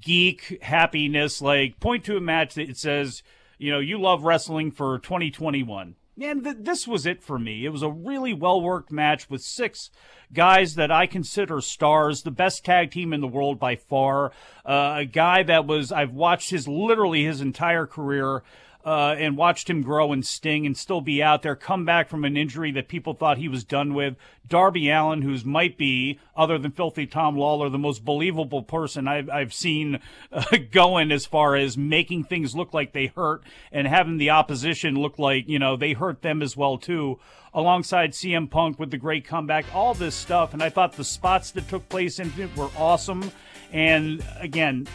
[0.00, 1.40] geek happiness.
[1.40, 3.22] Like, point to a match that it says,
[3.58, 7.64] you know, you love wrestling for 2021 and th- this was it for me.
[7.64, 9.90] It was a really well worked match with six
[10.32, 14.32] guys that I consider stars, the best tag team in the world by far.
[14.64, 18.42] Uh, a guy that was, I've watched his literally his entire career
[18.86, 22.24] uh, and watched him grow and sting and still be out there, come back from
[22.24, 24.14] an injury that people thought he was done with.
[24.46, 29.28] Darby Allin, who's might be, other than Filthy Tom Lawlor, the most believable person I've,
[29.28, 29.98] I've seen
[30.30, 34.94] uh, going as far as making things look like they hurt and having the opposition
[34.94, 37.18] look like, you know, they hurt them as well, too
[37.54, 40.52] alongside CM Punk with the great comeback, all this stuff.
[40.52, 43.32] And I thought the spots that took place in it were awesome.
[43.72, 44.86] And again,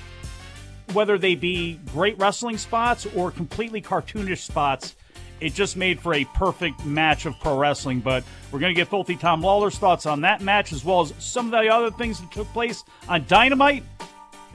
[0.93, 4.95] whether they be great wrestling spots or completely cartoonish spots,
[5.39, 7.99] it just made for a perfect match of pro wrestling.
[7.99, 11.13] But we're going to get Filthy Tom Lawlor's thoughts on that match, as well as
[11.19, 13.83] some of the other things that took place on Dynamite,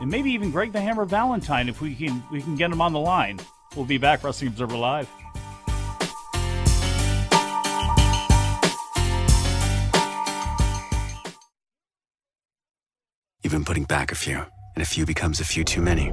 [0.01, 2.92] and maybe even Greg the Hammer Valentine if we can we can get him on
[2.92, 3.40] the line.
[3.75, 5.09] We'll be back, Wrestling Observer Live.
[13.42, 14.38] You've been putting back a few,
[14.75, 16.12] and a few becomes a few too many.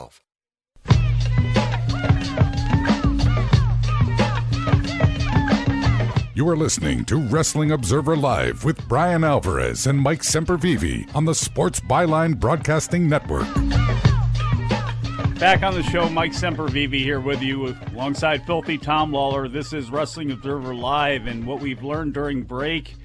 [6.33, 11.35] You are listening to Wrestling Observer Live with Bryan Alvarez and Mike Sempervive on the
[11.35, 13.53] Sports Byline Broadcasting Network.
[15.37, 19.51] Back on the show, Mike Sempervive here with you alongside Filthy Tom Lawlor.
[19.51, 22.95] This is Wrestling Observer Live, and what we've learned during break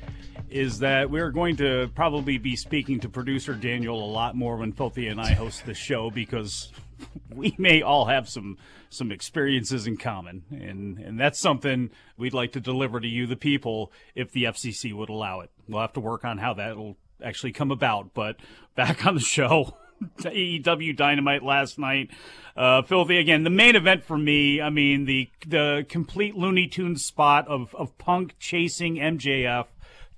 [0.48, 4.70] is that we're going to probably be speaking to producer Daniel a lot more when
[4.70, 6.70] Filthy and I host the show because
[7.34, 12.52] we may all have some some experiences in common, and and that's something we'd like
[12.52, 15.50] to deliver to you, the people, if the FCC would allow it.
[15.68, 18.14] We'll have to work on how that'll actually come about.
[18.14, 18.36] But
[18.74, 19.76] back on the show.
[20.18, 22.10] AEW Dynamite last night.
[22.54, 23.44] Uh, filthy again.
[23.44, 24.60] The main event for me.
[24.60, 29.66] I mean the the complete Looney Tunes spot of of Punk chasing MJF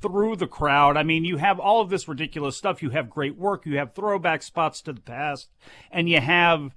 [0.00, 0.96] through the crowd.
[0.96, 2.82] I mean, you have all of this ridiculous stuff.
[2.82, 3.66] You have great work.
[3.66, 5.48] You have throwback spots to the past,
[5.90, 6.74] and you have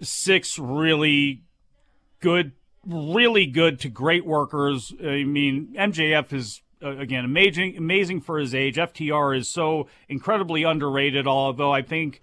[0.00, 1.44] six really
[2.20, 2.52] good,
[2.86, 4.92] really good to great workers.
[5.00, 8.76] I mean, MJF is uh, again amazing, amazing for his age.
[8.76, 11.26] FTR is so incredibly underrated.
[11.26, 12.20] Although I think.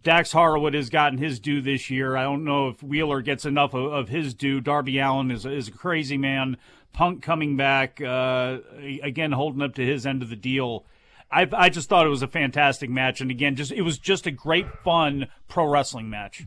[0.00, 2.16] Dax Harwood has gotten his due this year.
[2.16, 4.60] I don't know if Wheeler gets enough of, of his due.
[4.60, 6.56] Darby Allin is, is a crazy man.
[6.98, 8.58] Punk coming back, uh,
[9.04, 10.84] again, holding up to his end of the deal.
[11.30, 13.20] I, I just thought it was a fantastic match.
[13.20, 16.42] And again, just it was just a great, fun pro wrestling match.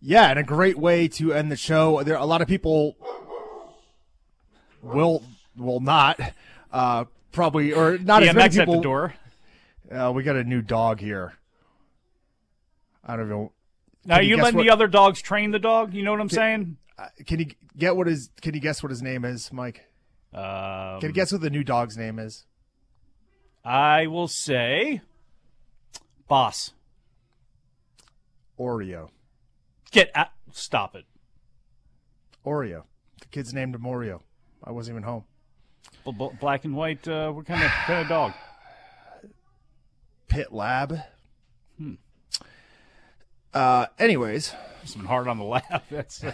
[0.00, 2.02] Yeah, and a great way to end the show.
[2.02, 2.96] There, a lot of people
[4.82, 5.22] will
[5.56, 6.18] will not
[6.72, 8.74] uh, probably or not DMX as many people.
[8.74, 9.14] at the door.
[9.92, 11.34] Uh, we got a new dog here.
[13.04, 13.52] I don't know.
[14.04, 15.94] Now, you letting what- the other dogs train the dog?
[15.94, 16.78] You know what I'm saying?
[16.98, 18.30] Uh, Can you get what his?
[18.40, 19.84] Can you guess what his name is, Mike?
[20.32, 22.44] Um, Can you guess what the new dog's name is?
[23.64, 25.00] I will say,
[26.28, 26.72] boss.
[28.58, 29.08] Oreo.
[29.90, 31.04] Get at, stop it.
[32.44, 32.84] Oreo.
[33.20, 34.20] The kid's named him Oreo.
[34.62, 35.24] I wasn't even home.
[36.04, 37.06] Bl- Black and white.
[37.06, 38.32] Uh, what kind of kind of dog?
[40.28, 40.98] Pit Lab.
[41.78, 41.94] Hmm.
[43.52, 45.82] Uh, anyways, Some hard on the lab.
[45.90, 46.24] That's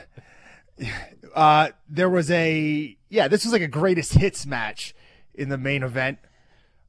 [1.35, 4.95] uh, there was a yeah, this was like a greatest hits match
[5.35, 6.18] in the main event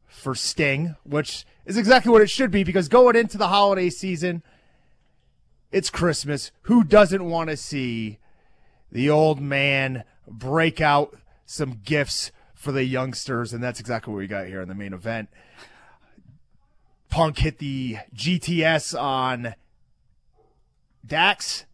[0.07, 4.43] for Sting, which is exactly what it should be because going into the holiday season,
[5.71, 6.51] it's Christmas.
[6.63, 8.19] Who doesn't want to see
[8.91, 11.15] the old man break out
[11.45, 13.53] some gifts for the youngsters?
[13.53, 15.29] And that's exactly what we got here in the main event.
[17.09, 19.55] Punk hit the GTS on
[21.05, 21.65] Dax,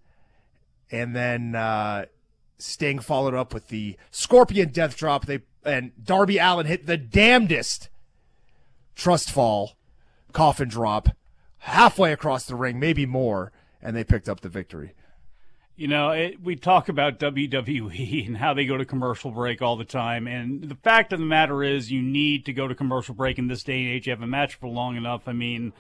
[0.91, 2.05] and then uh,
[2.57, 5.25] Sting followed up with the Scorpion Death Drop.
[5.25, 7.89] They and Darby Allin hit the damnedest
[8.95, 9.73] trust fall,
[10.31, 11.09] coffin drop,
[11.59, 14.93] halfway across the ring, maybe more, and they picked up the victory.
[15.75, 19.77] You know, it, we talk about WWE and how they go to commercial break all
[19.77, 20.27] the time.
[20.27, 23.47] And the fact of the matter is, you need to go to commercial break in
[23.47, 24.07] this day and age.
[24.07, 25.27] You have a match for long enough.
[25.27, 25.71] I mean,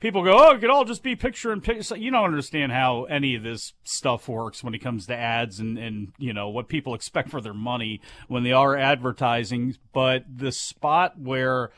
[0.00, 1.82] people go, oh, it could all just be picture and picture.
[1.82, 5.60] So You don't understand how any of this stuff works when it comes to ads
[5.60, 9.76] and, and, you know, what people expect for their money when they are advertising.
[9.92, 11.70] But the spot where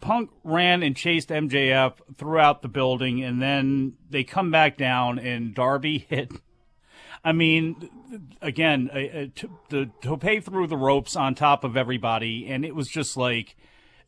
[0.00, 5.54] Punk ran and chased MJF throughout the building, and then they come back down, and
[5.54, 6.32] Darby hit
[7.26, 7.90] I mean,
[8.40, 12.86] again, uh, to, the tope through the ropes on top of everybody, and it was
[12.86, 13.56] just like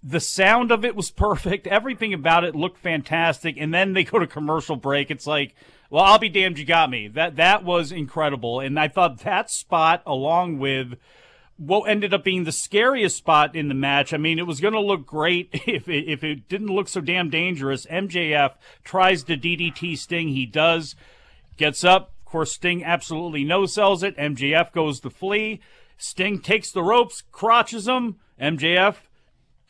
[0.03, 1.66] the sound of it was perfect.
[1.66, 3.57] Everything about it looked fantastic.
[3.59, 5.11] And then they go to commercial break.
[5.11, 5.55] It's like,
[5.90, 7.09] well, I'll be damned, you got me.
[7.09, 10.99] That that was incredible, and I thought that spot, along with
[11.57, 14.12] what ended up being the scariest spot in the match.
[14.12, 17.01] I mean, it was going to look great if it, if it didn't look so
[17.01, 17.86] damn dangerous.
[17.86, 18.53] MJF
[18.84, 20.28] tries to DDT Sting.
[20.28, 20.94] He does,
[21.57, 22.12] gets up.
[22.20, 24.16] Of course, Sting absolutely no sells it.
[24.16, 25.61] MJF goes to flee.
[25.96, 28.16] Sting takes the ropes, crotches him.
[28.40, 28.96] MJF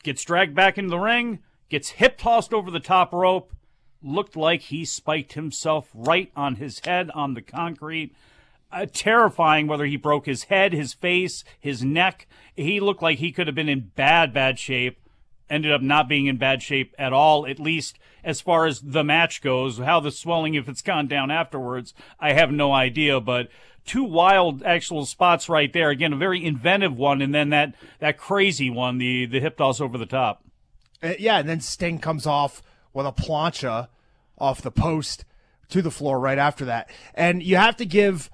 [0.03, 1.39] gets dragged back into the ring,
[1.69, 3.53] gets hip tossed over the top rope.
[4.01, 8.15] Looked like he spiked himself right on his head on the concrete.
[8.71, 12.27] Uh, terrifying whether he broke his head, his face, his neck.
[12.55, 14.99] He looked like he could have been in bad, bad shape.
[15.49, 19.03] ended up not being in bad shape at all, at least as far as the
[19.03, 19.79] match goes.
[19.79, 23.49] How the swelling, if it's gone down afterwards, I have no idea, but
[23.89, 25.89] two wild actual spots right there.
[25.89, 29.81] Again, a very inventive one, and then that, that crazy one, the, the hip toss
[29.81, 30.43] over the top.
[31.01, 32.61] Uh, yeah, and then Sting comes off
[32.93, 33.87] with a plancha
[34.37, 35.25] off the post
[35.69, 36.87] to the floor right after that.
[37.15, 38.29] And you have to give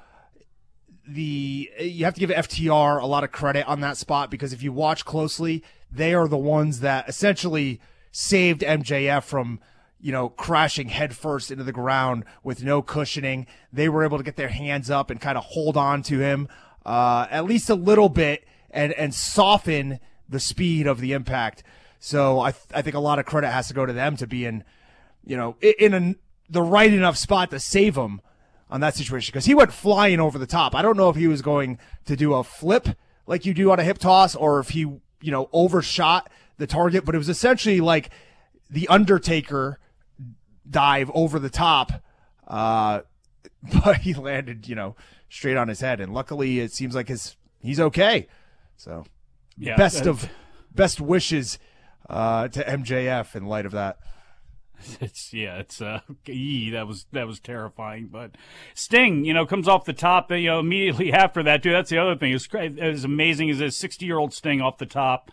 [1.08, 4.62] the you have to give FTR a lot of credit on that spot because if
[4.62, 7.80] you watch closely, they are the ones that essentially
[8.12, 9.60] saved MJF from
[10.00, 13.48] you know crashing headfirst into the ground with no cushioning.
[13.72, 16.48] They were able to get their hands up and kind of hold on to him
[16.86, 21.64] uh, at least a little bit and and soften the speed of the impact.
[22.00, 24.28] So I th- I think a lot of credit has to go to them to
[24.28, 24.64] be in
[25.26, 26.16] you know in, a,
[26.50, 28.22] the right enough spot to save him
[28.70, 30.76] on that situation because he went flying over the top.
[30.76, 32.90] I don't know if he was going to do a flip
[33.26, 37.06] like you do on a hip toss or if he, you know, overshot the target,
[37.06, 38.10] but it was essentially like
[38.70, 39.80] the Undertaker
[40.70, 41.92] dive over the top.
[42.48, 43.02] Uh,
[43.84, 44.96] but he landed, you know,
[45.30, 46.00] straight on his head.
[46.00, 48.28] And luckily it seems like his, he's okay.
[48.78, 49.06] So
[49.58, 50.30] Yeah, best that- of,
[50.74, 51.58] best wishes,
[52.10, 53.98] uh, to MJF in light of that.
[55.00, 58.10] It's yeah, it's uh, ee, that was that was terrifying.
[58.12, 58.32] But
[58.74, 61.74] Sting, you know, comes off the top, you know, immediately after that, dude.
[61.74, 62.34] That's the other thing.
[62.34, 65.32] It's as amazing as a sixty-year-old Sting off the top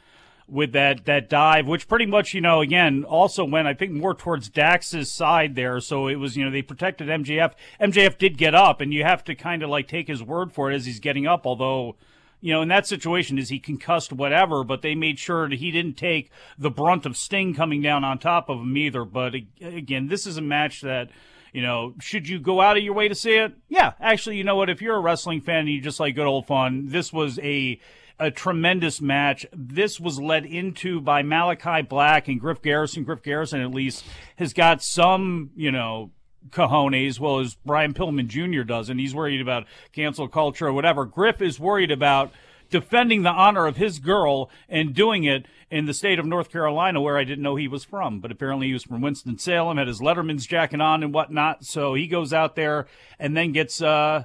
[0.53, 4.15] with that that dive, which pretty much, you know, again, also went I think more
[4.15, 5.81] towards Dax's side there.
[5.81, 7.55] So it was, you know, they protected MJF.
[7.81, 10.71] MJF did get up, and you have to kind of like take his word for
[10.71, 11.97] it as he's getting up, although
[12.43, 15.71] you know, in that situation, is he concussed, whatever, but they made sure that he
[15.71, 16.29] didn't take
[16.59, 19.05] the brunt of Sting coming down on top of him either.
[19.05, 21.09] But again, this is a match that,
[21.53, 23.53] you know, should you go out of your way to see it?
[23.69, 24.71] Yeah, actually, you know what?
[24.71, 27.79] If you're a wrestling fan and you just like good old fun, this was a
[28.19, 29.45] a tremendous match.
[29.53, 33.05] This was led into by Malachi Black and Griff Garrison.
[33.05, 34.05] Griff Garrison, at least,
[34.37, 36.11] has got some, you know,
[36.51, 38.63] cojones, well as Brian Pillman Jr.
[38.63, 41.05] does, and he's worried about cancel culture or whatever.
[41.05, 42.33] Griff is worried about
[42.73, 47.01] defending the honor of his girl and doing it in the state of North Carolina,
[47.01, 48.19] where I didn't know he was from.
[48.19, 51.65] But apparently he was from Winston Salem, had his Letterman's jacket on and whatnot.
[51.65, 52.87] So he goes out there
[53.21, 54.25] and then gets uh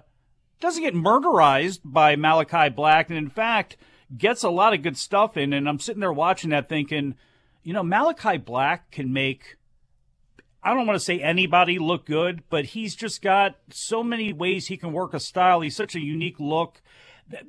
[0.60, 3.78] doesn't get murderized by Malachi Black, and in fact
[4.18, 5.54] gets a lot of good stuff in.
[5.54, 7.16] And I'm sitting there watching that, thinking,
[7.62, 9.58] you know, Malachi Black can make
[10.64, 14.68] I don't want to say anybody look good, but he's just got so many ways
[14.68, 15.62] he can work a style.
[15.62, 16.82] He's such a unique look.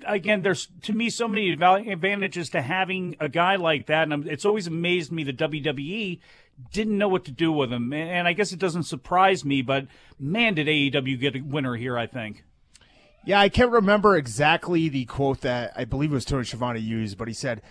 [0.06, 4.44] Again, there's to me so many advantages to having a guy like that, and it's
[4.44, 6.18] always amazed me that WWE
[6.72, 7.92] didn't know what to do with him.
[7.92, 9.86] And I guess it doesn't surprise me, but
[10.18, 11.96] man, did AEW get a winner here?
[11.96, 12.44] I think.
[13.24, 17.18] Yeah, I can't remember exactly the quote that I believe it was Tony Schiavone used,
[17.18, 17.62] but he said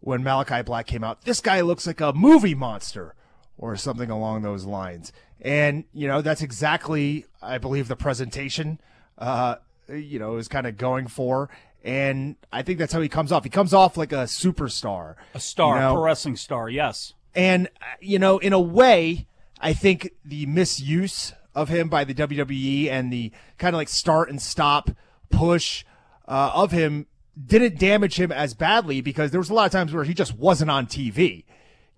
[0.00, 3.14] when Malachi Black came out, this guy looks like a movie monster
[3.58, 5.12] or something along those lines.
[5.40, 8.80] And, you know, that's exactly, I believe, the presentation,
[9.18, 9.56] uh,
[9.96, 11.48] you know, is kind of going for.
[11.82, 13.44] And I think that's how he comes off.
[13.44, 15.14] He comes off like a superstar.
[15.34, 15.94] A star, you know?
[15.94, 17.14] pro wrestling star, yes.
[17.34, 19.26] And, uh, you know, in a way,
[19.60, 24.30] I think the misuse of him by the WWE and the kind of like start
[24.30, 24.90] and stop
[25.30, 25.84] push
[26.28, 27.06] uh, of him
[27.46, 30.34] didn't damage him as badly because there was a lot of times where he just
[30.36, 31.44] wasn't on TV.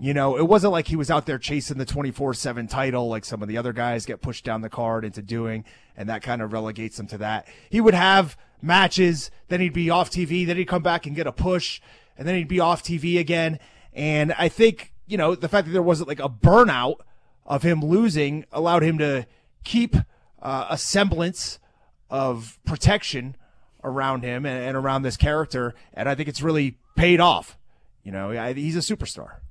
[0.02, 3.24] You know, it wasn't like he was out there chasing the 24 7 title like
[3.24, 5.64] some of the other guys get pushed down the card into doing,
[5.96, 7.46] and that kind of relegates him to that.
[7.70, 11.28] He would have matches, then he'd be off TV, then he'd come back and get
[11.28, 11.80] a push,
[12.18, 13.60] and then he'd be off TV again.
[13.92, 16.96] And I think, you know, the fact that there wasn't like a burnout
[17.46, 19.24] of him losing allowed him to
[19.62, 19.94] keep
[20.42, 21.60] uh, a semblance
[22.10, 23.36] of protection
[23.84, 25.76] around him and, and around this character.
[25.94, 27.56] And I think it's really paid off.
[28.02, 29.41] You know, I, he's a superstar.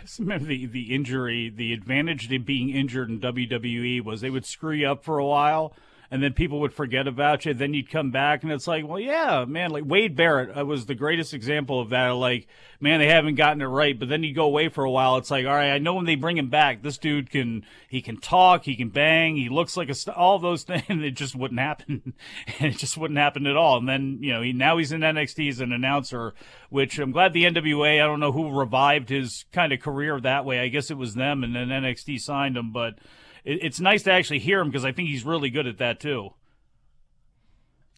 [0.18, 4.88] The, the injury, the advantage to being injured in WWE was they would screw you
[4.88, 5.74] up for a while
[6.10, 7.54] and then people would forget about you.
[7.54, 10.86] Then you'd come back and it's like, well, yeah, man, like Wade Barrett uh, was
[10.86, 12.08] the greatest example of that.
[12.08, 12.48] Like,
[12.80, 15.18] man, they haven't gotten it right, but then you go away for a while.
[15.18, 18.02] It's like, all right, I know when they bring him back, this dude can, he
[18.02, 20.84] can talk, he can bang, he looks like a, st- all those things.
[20.88, 22.14] It just wouldn't happen.
[22.58, 23.78] and it just wouldn't happen at all.
[23.78, 26.34] And then, you know, he, now he's in NXT as an announcer,
[26.70, 30.44] which I'm glad the NWA, I don't know who revived his kind of career that
[30.44, 30.58] way.
[30.58, 32.94] I guess it was them and then NXT signed him, but
[33.44, 36.00] it, it's nice to actually hear him because I think he's really good at that
[36.00, 36.30] too.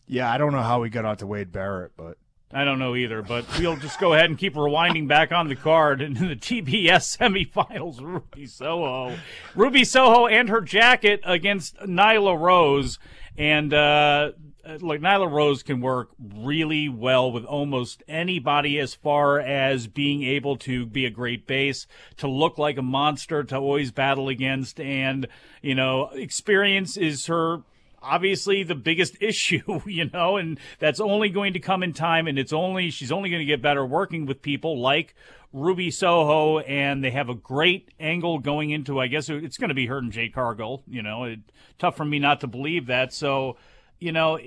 [0.07, 2.19] Yeah, I don't know how we got onto Wade Barrett, but
[2.53, 5.57] I don't know either, but we'll just go ahead and keep rewinding back on the
[5.57, 6.03] card.
[6.03, 9.17] And in the TBS semifinals, Ruby Soho.
[9.55, 12.99] Ruby Soho and her jacket against Nyla Rose.
[13.39, 14.33] And uh,
[14.65, 20.23] Uh, like Nyla Rose can work really well with almost anybody as far as being
[20.23, 21.87] able to be a great base,
[22.19, 25.27] to look like a monster, to always battle against, and
[25.63, 27.63] you know, experience is her
[28.03, 32.39] obviously the biggest issue, you know, and that's only going to come in time and
[32.39, 35.15] it's only she's only going to get better working with people like
[35.53, 39.75] Ruby Soho and they have a great angle going into I guess it's going to
[39.75, 41.25] be her and Jade Cargill, you know.
[41.25, 41.41] It,
[41.79, 43.13] tough for me not to believe that.
[43.13, 43.57] So,
[44.03, 44.39] you know,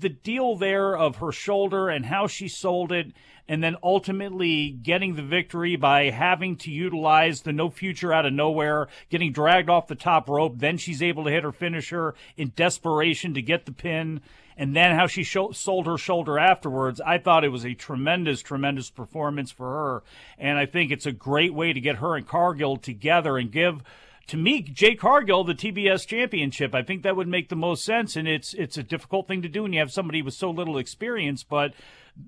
[0.00, 3.12] the deal there of her shoulder and how she sold it
[3.48, 8.32] and then ultimately getting the victory by having to utilize the no future out of
[8.32, 10.54] nowhere, getting dragged off the top rope.
[10.56, 14.20] Then she's able to hit her finisher in desperation to get the pin.
[14.56, 17.00] And then how she sold her shoulder afterwards.
[17.00, 20.02] I thought it was a tremendous, tremendous performance for her.
[20.38, 23.82] And I think it's a great way to get her and Cargill together and give
[24.28, 26.74] to me, Jade Cargill, the TBS championship.
[26.74, 29.48] I think that would make the most sense, and it's it's a difficult thing to
[29.48, 31.42] do when you have somebody with so little experience.
[31.42, 31.74] But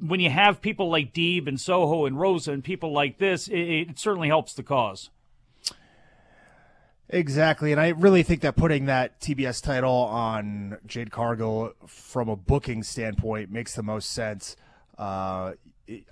[0.00, 3.58] when you have people like Deeb and Soho and Rosa and people like this, it,
[3.58, 5.10] it certainly helps the cause.
[7.08, 12.36] Exactly, and I really think that putting that TBS title on Jade Cargill from a
[12.36, 14.56] booking standpoint makes the most sense.
[14.96, 15.52] Uh,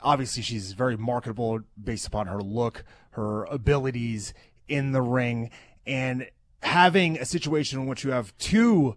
[0.03, 4.35] obviously, she's very marketable based upon her look, her abilities
[4.69, 5.51] in the ring,
[5.87, 6.29] and
[6.63, 8.97] having a situation in which you have two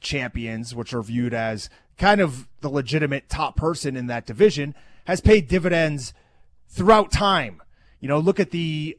[0.00, 4.74] champions, which are viewed as kind of the legitimate top person in that division,
[5.06, 6.12] has paid dividends
[6.68, 7.62] throughout time.
[8.00, 8.98] You know, look at the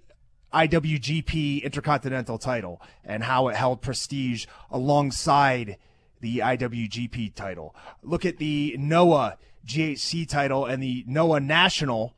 [0.53, 5.77] IWGP Intercontinental title and how it held prestige alongside
[6.21, 7.75] the IWGP title.
[8.01, 12.13] Look at the Noah GHC title and the Noah National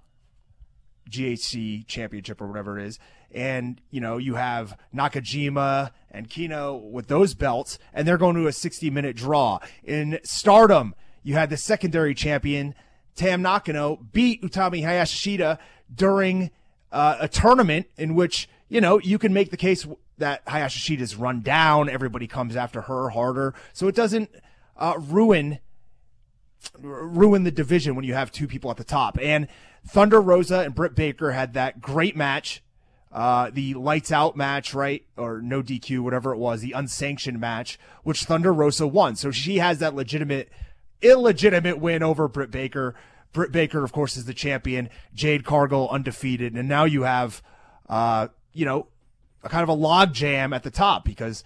[1.09, 2.99] GHC championship or whatever it is
[3.31, 8.47] and you know you have Nakajima and Kenoh with those belts, and they're going to
[8.47, 9.59] a 60 minute draw.
[9.83, 12.75] In Stardom, you had the secondary champion
[13.15, 15.57] Tam Nakano beat Utami Hayashishita
[15.93, 16.51] during
[16.91, 19.85] uh, a tournament in which you know you can make the case
[20.17, 24.29] that Hayashishita's run down, everybody comes after her harder, so it doesn't
[24.77, 25.59] uh, ruin
[26.79, 29.17] ruin the division when you have two people at the top.
[29.21, 29.47] And
[29.87, 32.63] Thunder Rosa and Britt Baker had that great match
[33.11, 35.05] uh, the lights out match, right?
[35.17, 39.15] Or no DQ, whatever it was, the unsanctioned match, which Thunder Rosa won.
[39.15, 40.49] So she has that legitimate,
[41.01, 42.95] illegitimate win over Britt Baker.
[43.33, 44.89] Britt Baker, of course, is the champion.
[45.13, 46.53] Jade Cargill undefeated.
[46.53, 47.41] And now you have,
[47.87, 48.87] uh, you know,
[49.43, 51.43] a kind of a log jam at the top because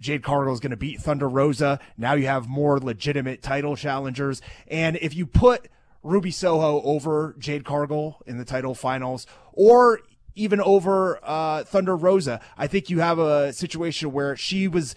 [0.00, 1.78] Jade Cargill is going to beat Thunder Rosa.
[1.96, 4.42] Now you have more legitimate title challengers.
[4.68, 5.68] And if you put
[6.02, 10.00] Ruby Soho over Jade Cargill in the title finals, or
[10.36, 12.40] even over uh, Thunder Rosa.
[12.56, 14.94] I think you have a situation where she was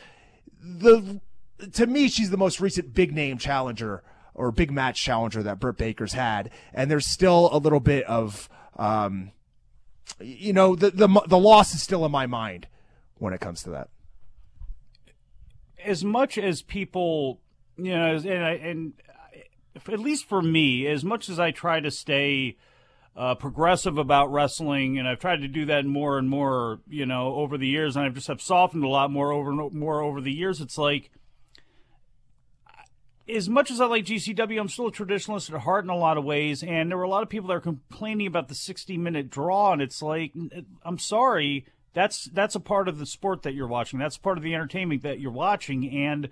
[0.61, 1.21] the
[1.73, 4.03] to me she's the most recent big name challenger
[4.35, 8.47] or big match challenger that Britt Baker's had, and there's still a little bit of
[8.77, 9.31] um,
[10.19, 12.67] you know the the the loss is still in my mind
[13.17, 13.89] when it comes to that.
[15.83, 17.39] As much as people,
[17.77, 18.93] you know, and and
[19.75, 22.57] at least for me, as much as I try to stay
[23.19, 27.35] uh, progressive about wrestling, and I've tried to do that more and more, you know,
[27.35, 30.31] over the years, and I've just have softened a lot more over more over the
[30.31, 30.61] years.
[30.61, 31.11] It's like,
[33.27, 36.17] as much as I like GCW, I'm still a traditionalist at heart in a lot
[36.17, 38.97] of ways, and there were a lot of people that are complaining about the 60
[38.97, 40.31] minute draw, and it's like,
[40.83, 44.45] I'm sorry, that's that's a part of the sport that you're watching, that's part of
[44.45, 46.29] the entertainment that you're watching, and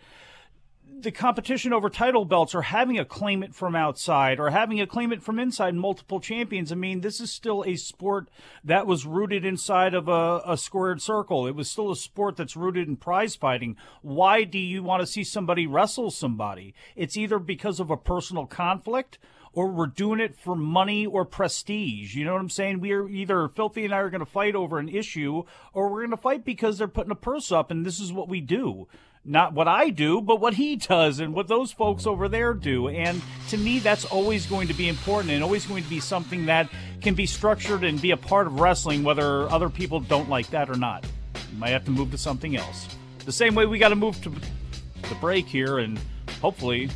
[0.99, 5.21] the competition over title belts or having a claimant from outside or having a claimant
[5.21, 6.71] from inside multiple champions.
[6.71, 8.29] I mean, this is still a sport
[8.63, 11.45] that was rooted inside of a, a squared circle.
[11.45, 13.75] It was still a sport that's rooted in prize fighting.
[14.01, 16.73] Why do you want to see somebody wrestle somebody?
[16.95, 19.19] It's either because of a personal conflict
[19.53, 22.15] or we're doing it for money or prestige.
[22.15, 22.79] You know what I'm saying?
[22.79, 26.11] We're either Filthy and I are going to fight over an issue or we're going
[26.11, 28.87] to fight because they're putting a purse up and this is what we do
[29.27, 32.87] not what I do, but what he does and what those folks over there do.
[32.87, 36.45] And to me, that's always going to be important and always going to be something
[36.45, 36.69] that
[37.01, 40.69] can be structured and be a part of wrestling, whether other people don't like that
[40.69, 41.05] or not.
[41.51, 42.87] You might have to move to something else.
[43.25, 45.99] The same way we got to move to the break here and
[46.41, 46.89] hopefully,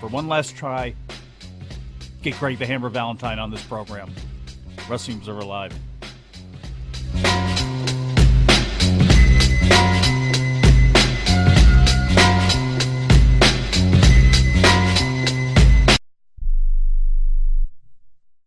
[0.00, 0.94] for one last try,
[2.22, 4.12] get Greg the Hammer Valentine on this program.
[4.88, 5.72] Wrestling Observer Live.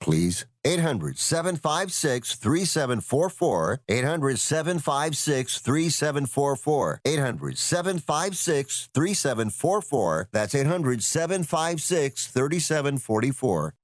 [0.00, 0.46] please.
[0.64, 3.80] 800 756 3744.
[3.88, 7.00] 800 756 3744.
[7.04, 10.28] 800 756 3744.
[10.32, 13.74] That's 800 756 3744.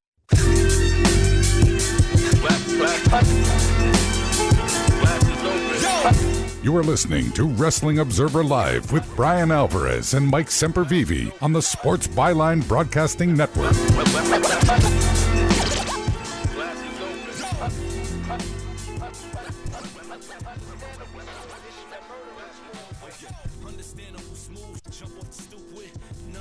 [6.63, 11.61] You are listening to Wrestling Observer Live with Bryan Alvarez and Mike Sempervive on the
[11.61, 13.75] Sports Byline Broadcasting Network.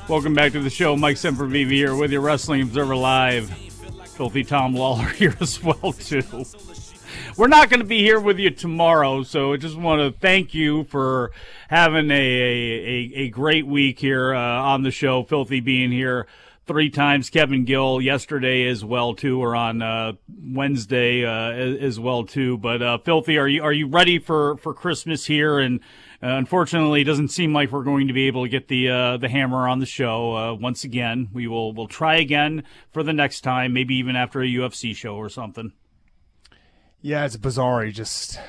[0.10, 0.98] Welcome back to the show.
[0.98, 3.50] Mike Sempervive here with your Wrestling Observer Live.
[4.10, 6.46] Filthy Tom Lawlor here as well too.
[7.38, 10.54] We're not going to be here with you tomorrow, so I just want to thank
[10.54, 11.32] you for
[11.70, 15.24] having a a, a great week here uh, on the show.
[15.24, 16.28] Filthy being here
[16.68, 17.30] three times.
[17.30, 22.58] Kevin Gill yesterday as well too, or on uh, Wednesday uh, as well too.
[22.58, 25.60] But uh, Filthy, are you are you ready for for Christmas here?
[25.60, 25.80] And
[26.32, 29.30] unfortunately, it doesn't seem like we're going to be able to get the uh, the
[29.30, 31.30] hammer on the show uh, once again.
[31.34, 35.16] We will we'll try again for the next time, maybe even after a UFC show
[35.16, 35.74] or something.
[37.02, 37.84] Yeah, it's bizarre.
[37.84, 38.40] He just,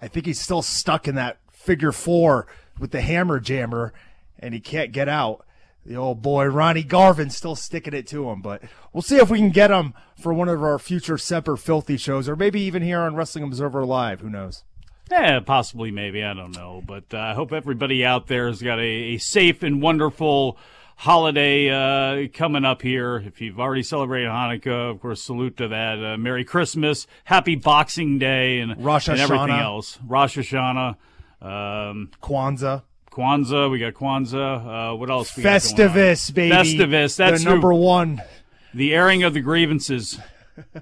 [0.00, 2.46] I think he's still stuck in that figure four
[2.78, 3.92] with the hammer jammer,
[4.38, 5.44] and he can't get out.
[5.84, 8.62] The old boy Ronnie Garvin's still sticking it to him, but
[8.92, 12.28] we'll see if we can get him for one of our future Semper Filthy shows,
[12.28, 14.20] or maybe even here on Wrestling Observer Live.
[14.20, 14.62] Who knows?
[15.10, 16.22] Yeah, possibly, maybe.
[16.24, 16.82] I don't know.
[16.84, 20.56] But uh, I hope everybody out there has got a, a safe and wonderful
[20.96, 23.16] holiday uh, coming up here.
[23.16, 26.02] If you've already celebrated Hanukkah, of course, salute to that.
[26.02, 29.98] Uh, Merry Christmas, Happy Boxing Day, and, Rosh and everything else.
[30.06, 30.96] Rosh Hashanah,
[31.42, 32.82] um, Kwanzaa.
[33.10, 33.70] Kwanzaa.
[33.70, 34.92] We got Kwanzaa.
[34.92, 35.36] Uh, what else?
[35.36, 35.60] We got?
[35.60, 36.54] Festivus, baby.
[36.54, 37.16] Festivus.
[37.16, 38.22] That's the number who- one.
[38.72, 40.18] The airing of the grievances.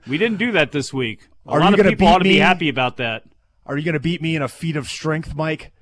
[0.07, 1.29] we didn't do that this week.
[1.47, 3.25] A Are lot you of people beat ought to be happy about that.
[3.67, 5.73] Are you going to beat me in a feat of strength, Mike?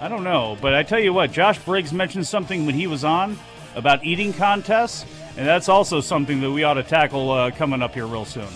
[0.00, 3.04] I don't know, but I tell you what, Josh Briggs mentioned something when he was
[3.04, 3.38] on
[3.74, 5.04] about eating contests,
[5.36, 8.48] and that's also something that we ought to tackle uh, coming up here real soon.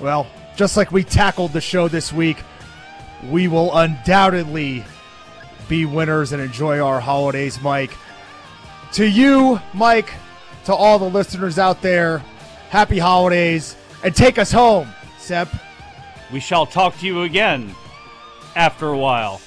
[0.00, 0.26] Well,
[0.56, 2.38] just like we tackled the show this week,
[3.30, 4.84] we will undoubtedly
[5.68, 7.92] be winners and enjoy our holidays, Mike.
[8.92, 10.10] To you, Mike,
[10.64, 12.18] to all the listeners out there,
[12.70, 14.88] happy holidays, and take us home,
[15.18, 15.48] Sep.
[16.32, 17.74] We shall talk to you again
[18.56, 19.40] after a while.